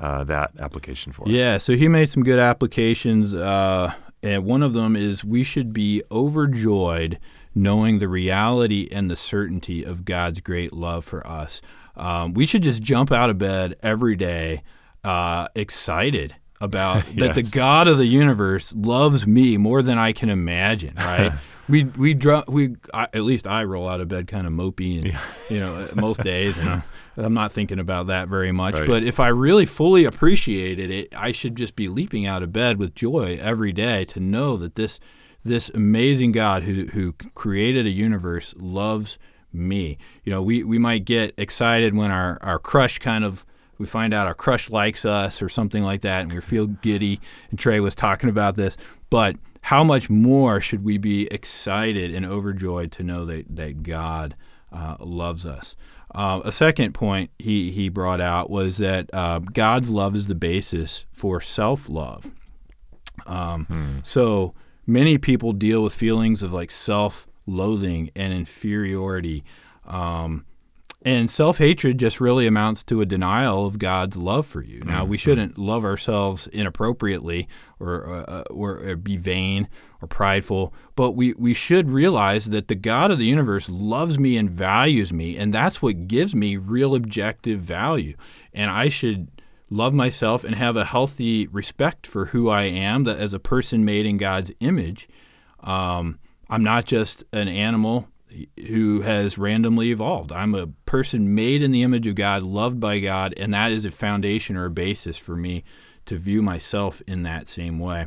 uh, 0.00 0.24
that 0.24 0.52
application 0.58 1.12
for 1.12 1.24
us. 1.24 1.30
Yeah, 1.30 1.58
so 1.58 1.74
he 1.74 1.86
made 1.88 2.08
some 2.08 2.24
good 2.24 2.38
applications. 2.38 3.34
Uh, 3.34 3.92
and 4.22 4.44
one 4.44 4.62
of 4.62 4.74
them 4.74 4.96
is 4.96 5.24
we 5.24 5.44
should 5.44 5.72
be 5.72 6.02
overjoyed 6.10 7.18
knowing 7.54 7.98
the 7.98 8.08
reality 8.08 8.88
and 8.90 9.10
the 9.10 9.16
certainty 9.16 9.84
of 9.84 10.04
God's 10.04 10.40
great 10.40 10.72
love 10.72 11.04
for 11.04 11.26
us. 11.26 11.60
Um, 11.96 12.32
we 12.34 12.46
should 12.46 12.62
just 12.62 12.82
jump 12.82 13.12
out 13.12 13.28
of 13.28 13.38
bed 13.38 13.76
every 13.82 14.16
day 14.16 14.62
uh, 15.04 15.48
excited 15.54 16.34
about 16.60 17.06
yes. 17.08 17.14
that 17.18 17.34
the 17.34 17.42
God 17.42 17.88
of 17.88 17.98
the 17.98 18.06
universe 18.06 18.72
loves 18.74 19.26
me 19.26 19.56
more 19.56 19.82
than 19.82 19.98
I 19.98 20.12
can 20.12 20.30
imagine, 20.30 20.94
right? 20.96 21.32
we 21.70 21.84
we 21.84 22.14
draw 22.14 22.42
we 22.48 22.76
I, 22.92 23.04
at 23.04 23.22
least 23.22 23.46
I 23.46 23.64
roll 23.64 23.88
out 23.88 24.00
of 24.00 24.08
bed 24.08 24.26
kind 24.26 24.46
of 24.46 24.52
mopey 24.52 24.98
and 24.98 25.06
yeah. 25.08 25.20
you 25.48 25.60
know 25.60 25.74
uh, 25.76 25.88
most 25.94 26.22
days 26.22 26.58
and 26.58 26.68
I'm, 26.68 26.82
I'm, 27.16 27.34
not 27.34 27.52
thinking 27.52 27.78
about 27.78 28.08
that 28.08 28.28
very 28.28 28.52
much 28.52 28.74
right. 28.74 28.86
but 28.86 29.02
if 29.02 29.20
I 29.20 29.28
really 29.28 29.66
fully 29.66 30.04
appreciated 30.04 30.90
it 30.90 31.14
I 31.16 31.32
should 31.32 31.56
just 31.56 31.76
be 31.76 31.88
leaping 31.88 32.26
out 32.26 32.42
of 32.42 32.52
bed 32.52 32.78
with 32.78 32.94
joy 32.94 33.38
every 33.40 33.72
day 33.72 34.04
to 34.06 34.20
know 34.20 34.56
that 34.56 34.74
this 34.74 34.98
this 35.44 35.70
amazing 35.70 36.32
God 36.32 36.64
who 36.64 36.86
who 36.86 37.12
created 37.34 37.86
a 37.86 37.90
universe 37.90 38.54
loves 38.58 39.18
me 39.52 39.98
you 40.24 40.32
know 40.32 40.42
we 40.42 40.62
we 40.62 40.78
might 40.78 41.04
get 41.04 41.34
excited 41.36 41.94
when 41.94 42.10
our 42.10 42.38
our 42.42 42.58
crush 42.58 42.98
kind 42.98 43.24
of 43.24 43.44
we 43.78 43.86
find 43.86 44.12
out 44.12 44.26
our 44.26 44.34
crush 44.34 44.68
likes 44.68 45.04
us 45.06 45.40
or 45.40 45.48
something 45.48 45.82
like 45.82 46.02
that 46.02 46.22
and 46.22 46.32
we 46.32 46.40
feel 46.40 46.66
giddy 46.66 47.20
and 47.50 47.58
Trey 47.58 47.80
was 47.80 47.94
talking 47.94 48.28
about 48.28 48.56
this 48.56 48.76
but 49.08 49.36
how 49.62 49.84
much 49.84 50.08
more 50.08 50.60
should 50.60 50.84
we 50.84 50.98
be 50.98 51.26
excited 51.28 52.14
and 52.14 52.24
overjoyed 52.24 52.92
to 52.92 53.02
know 53.02 53.24
that, 53.26 53.44
that 53.54 53.82
God 53.82 54.34
uh, 54.72 54.96
loves 55.00 55.44
us? 55.44 55.76
Uh, 56.14 56.40
a 56.44 56.50
second 56.50 56.92
point 56.92 57.30
he, 57.38 57.70
he 57.70 57.88
brought 57.88 58.20
out 58.20 58.50
was 58.50 58.78
that 58.78 59.08
uh, 59.12 59.38
God's 59.38 59.90
love 59.90 60.16
is 60.16 60.26
the 60.26 60.34
basis 60.34 61.04
for 61.12 61.40
self 61.40 61.88
love. 61.88 62.30
Um, 63.26 63.66
hmm. 63.66 63.98
So 64.02 64.54
many 64.86 65.18
people 65.18 65.52
deal 65.52 65.82
with 65.82 65.94
feelings 65.94 66.42
of 66.42 66.52
like 66.52 66.70
self 66.70 67.26
loathing 67.46 68.10
and 68.16 68.32
inferiority. 68.32 69.44
Um, 69.86 70.46
and 71.02 71.30
self 71.30 71.58
hatred 71.58 71.98
just 71.98 72.20
really 72.20 72.46
amounts 72.46 72.82
to 72.84 73.00
a 73.00 73.06
denial 73.06 73.64
of 73.64 73.78
God's 73.78 74.16
love 74.16 74.46
for 74.46 74.62
you. 74.62 74.80
Now, 74.84 75.04
we 75.04 75.16
mm-hmm. 75.16 75.22
shouldn't 75.22 75.58
love 75.58 75.84
ourselves 75.84 76.46
inappropriately 76.48 77.48
or, 77.78 78.24
uh, 78.28 78.42
or, 78.50 78.78
or, 78.78 78.96
be 78.96 79.16
vain 79.16 79.68
or 80.02 80.08
prideful, 80.08 80.74
but 80.96 81.12
we, 81.12 81.32
we 81.34 81.54
should 81.54 81.88
realize 81.88 82.50
that 82.50 82.68
the 82.68 82.74
God 82.74 83.10
of 83.10 83.18
the 83.18 83.24
universe 83.24 83.70
loves 83.70 84.18
me 84.18 84.36
and 84.36 84.50
values 84.50 85.12
me, 85.12 85.38
and 85.38 85.54
that's 85.54 85.80
what 85.80 86.06
gives 86.06 86.34
me 86.34 86.58
real 86.58 86.94
objective 86.94 87.60
value. 87.60 88.14
And 88.52 88.70
I 88.70 88.90
should 88.90 89.28
love 89.70 89.94
myself 89.94 90.44
and 90.44 90.54
have 90.56 90.76
a 90.76 90.84
healthy 90.84 91.46
respect 91.46 92.06
for 92.06 92.26
who 92.26 92.50
I 92.50 92.64
am 92.64 93.04
that 93.04 93.18
as 93.18 93.32
a 93.32 93.38
person 93.38 93.84
made 93.84 94.04
in 94.04 94.18
God's 94.18 94.50
image. 94.60 95.08
Um, 95.60 96.18
I'm 96.50 96.64
not 96.64 96.84
just 96.84 97.24
an 97.32 97.48
animal 97.48 98.08
who 98.58 99.02
has 99.02 99.38
randomly 99.38 99.90
evolved. 99.90 100.32
I'm 100.32 100.54
a 100.54 100.68
person 100.86 101.34
made 101.34 101.62
in 101.62 101.70
the 101.70 101.82
image 101.82 102.06
of 102.06 102.14
God, 102.14 102.42
loved 102.42 102.80
by 102.80 102.98
God, 103.00 103.34
and 103.36 103.54
that 103.54 103.72
is 103.72 103.84
a 103.84 103.90
foundation 103.90 104.56
or 104.56 104.66
a 104.66 104.70
basis 104.70 105.16
for 105.16 105.36
me 105.36 105.64
to 106.06 106.18
view 106.18 106.42
myself 106.42 107.02
in 107.06 107.22
that 107.22 107.48
same 107.48 107.78
way. 107.78 108.06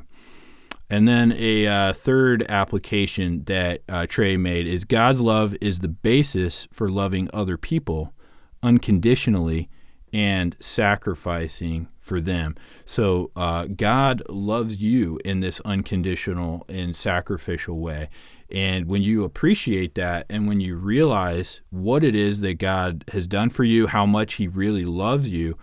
And 0.90 1.08
then 1.08 1.34
a 1.36 1.66
uh, 1.66 1.94
third 1.94 2.46
application 2.50 3.46
that 3.46 3.82
uh, 3.90 4.06
Trey 4.06 4.38
made 4.38 4.68
is 4.68 4.84
God's 4.84 5.22
love 5.22 5.56
is 5.62 5.80
the 5.80 5.88
basis 5.88 6.68
for 6.72 6.90
loving 6.90 7.30
other 7.34 7.58
people 7.58 8.14
unconditionally 8.62 9.70
and 10.12 10.56
sacrificing 10.60 11.88
for 12.00 12.22
them. 12.22 12.56
So 12.86 13.32
uh, 13.36 13.66
God 13.66 14.22
loves 14.30 14.82
you 14.82 15.20
in 15.26 15.40
this 15.40 15.60
unconditional 15.62 16.66
and 16.70 16.96
sacrificial 16.96 17.80
way. 17.80 18.10
And 18.54 18.86
when 18.86 19.02
you 19.02 19.24
appreciate 19.24 19.96
that 19.96 20.28
and 20.30 20.48
when 20.48 20.60
you 20.60 20.76
realize 20.76 21.62
what 21.72 22.04
it 22.04 22.14
is 22.14 22.42
that 22.42 22.60
God 22.60 23.04
has 23.12 23.26
done 23.26 23.50
for 23.50 23.64
you, 23.64 23.88
how 23.88 24.06
much 24.06 24.36
He 24.36 24.48
really 24.48 24.86
loves 24.86 25.30
you, 25.30 25.58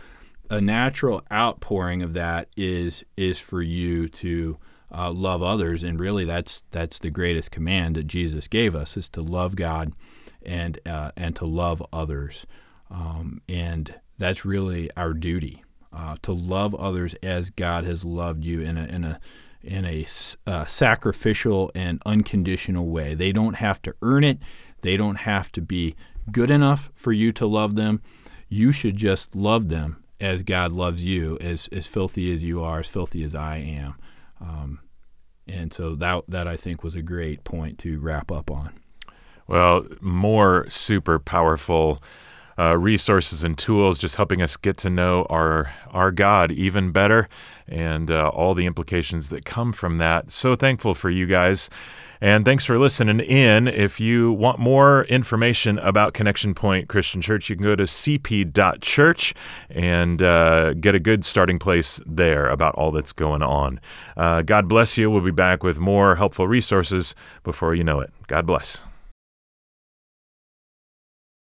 a 0.51 0.61
natural 0.61 1.23
outpouring 1.33 2.03
of 2.03 2.15
that 2.15 2.49
is 2.57 3.05
is 3.17 3.39
for 3.39 3.63
you 3.63 4.09
to 4.09 4.59
uh, 4.93 5.13
love 5.13 5.43
others, 5.43 5.85
and 5.85 6.01
really 6.01 6.25
that's 6.25 6.65
that's 6.73 6.99
the 6.99 7.11
greatest 7.11 7.53
command 7.53 7.95
that 7.95 8.09
Jesus 8.09 8.49
gave 8.49 8.75
us 8.75 8.97
is 8.97 9.09
to 9.11 9.23
love 9.23 9.55
God 9.55 9.93
and 10.45 10.81
uh, 10.85 11.13
and 11.17 11.37
to 11.37 11.47
love 11.47 11.81
others, 11.93 12.45
um, 12.91 13.41
and 13.49 13.95
that's 14.19 14.45
really 14.45 14.91
our 14.97 15.13
duty 15.13 15.63
uh, 15.93 16.17
to 16.23 16.33
love 16.33 16.75
others 16.75 17.15
as 17.23 17.51
God 17.51 17.85
has 17.85 18.05
loved 18.05 18.45
you 18.45 18.61
in 18.61 18.77
a 18.77 18.85
in 18.85 19.05
a 19.05 19.21
in 19.63 19.85
a 19.85 20.07
uh, 20.47 20.65
sacrificial 20.65 21.71
and 21.75 22.01
unconditional 22.07 22.87
way. 22.87 23.15
They 23.15 23.33
don't 23.33 23.55
have 23.55 23.83
to 23.83 23.95
earn 24.03 24.25
it. 24.25 24.39
They 24.83 24.97
don't 24.97 25.17
have 25.17 25.53
to 25.53 25.61
be 25.61 25.95
good 26.33 26.51
enough 26.51 26.91
for 26.95 27.13
you 27.13 27.33
to 27.33 27.47
love 27.47 27.75
them. 27.75 28.01
You 28.49 28.73
should 28.73 28.97
just 28.97 29.35
love 29.35 29.69
them 29.69 30.03
as 30.21 30.43
God 30.43 30.73
loves 30.73 31.03
you, 31.03 31.39
as 31.41 31.69
as 31.73 31.87
filthy 31.87 32.33
as 32.33 32.43
you 32.43 32.63
are, 32.63 32.81
as 32.81 32.89
filthy 32.89 33.23
as 33.23 33.35
I 33.35 33.57
am. 33.57 33.95
Um, 34.41 34.81
and 35.47 35.73
so 35.73 35.95
that 35.97 36.25
that 36.29 36.47
I 36.47 36.57
think 36.57 36.83
was 36.83 36.95
a 36.95 37.03
great 37.03 37.45
point 37.45 37.79
to 37.81 37.99
wrap 37.99 38.31
up 38.31 38.51
on. 38.51 38.73
Well, 39.47 39.87
more 40.01 40.69
super 40.71 41.19
powerful 41.19 42.03
uh, 42.61 42.77
resources 42.77 43.43
and 43.43 43.57
tools, 43.57 43.99
just 43.99 44.17
helping 44.17 44.43
us 44.43 44.57
get 44.59 44.77
to 44.79 44.91
know 44.91 45.27
our 45.31 45.73
our 45.91 46.13
God 46.13 46.53
even 46.53 46.93
better, 46.93 47.29
and 47.67 48.11
uh, 48.11 48.29
all 48.29 48.55
the 48.55 48.67
implications 48.67 49.31
that 49.31 49.45
come 49.45 49.73
from 49.73 49.97
that. 49.99 50.31
So 50.31 50.55
thankful 50.55 50.95
for 50.95 51.09
you 51.09 51.27
guys. 51.27 51.71
And 52.23 52.45
thanks 52.45 52.67
for 52.67 52.79
listening 52.79 53.21
in. 53.21 53.67
If 53.67 53.99
you 53.99 54.31
want 54.31 54.59
more 54.59 55.05
information 55.05 55.79
about 55.79 56.13
Connection 56.13 56.53
Pointe 56.53 56.87
Christian 56.87 57.23
Church, 57.23 57.49
you 57.49 57.57
can 57.57 57.65
go 57.65 57.75
to 57.75 57.85
cp.church 57.85 59.35
and 59.71 60.21
uh, 60.21 60.75
get 60.75 60.95
a 60.95 61.01
good 61.01 61.25
starting 61.25 61.59
place 61.59 61.99
there 62.05 62.51
about 62.51 62.75
all 62.75 62.91
that's 62.91 63.15
going 63.15 63.43
on. 63.43 63.81
Uh, 64.19 64.43
God 64.43 64.69
bless 64.69 64.99
you. 64.99 65.11
We'll 65.11 65.23
be 65.23 65.31
back 65.31 65.63
with 65.63 65.79
more 65.79 66.17
helpful 66.17 66.47
resources 66.47 67.15
before 67.43 67.75
you 67.75 67.85
know 67.85 68.01
it. 68.01 68.11
God 68.27 68.45
bless. 68.45 68.85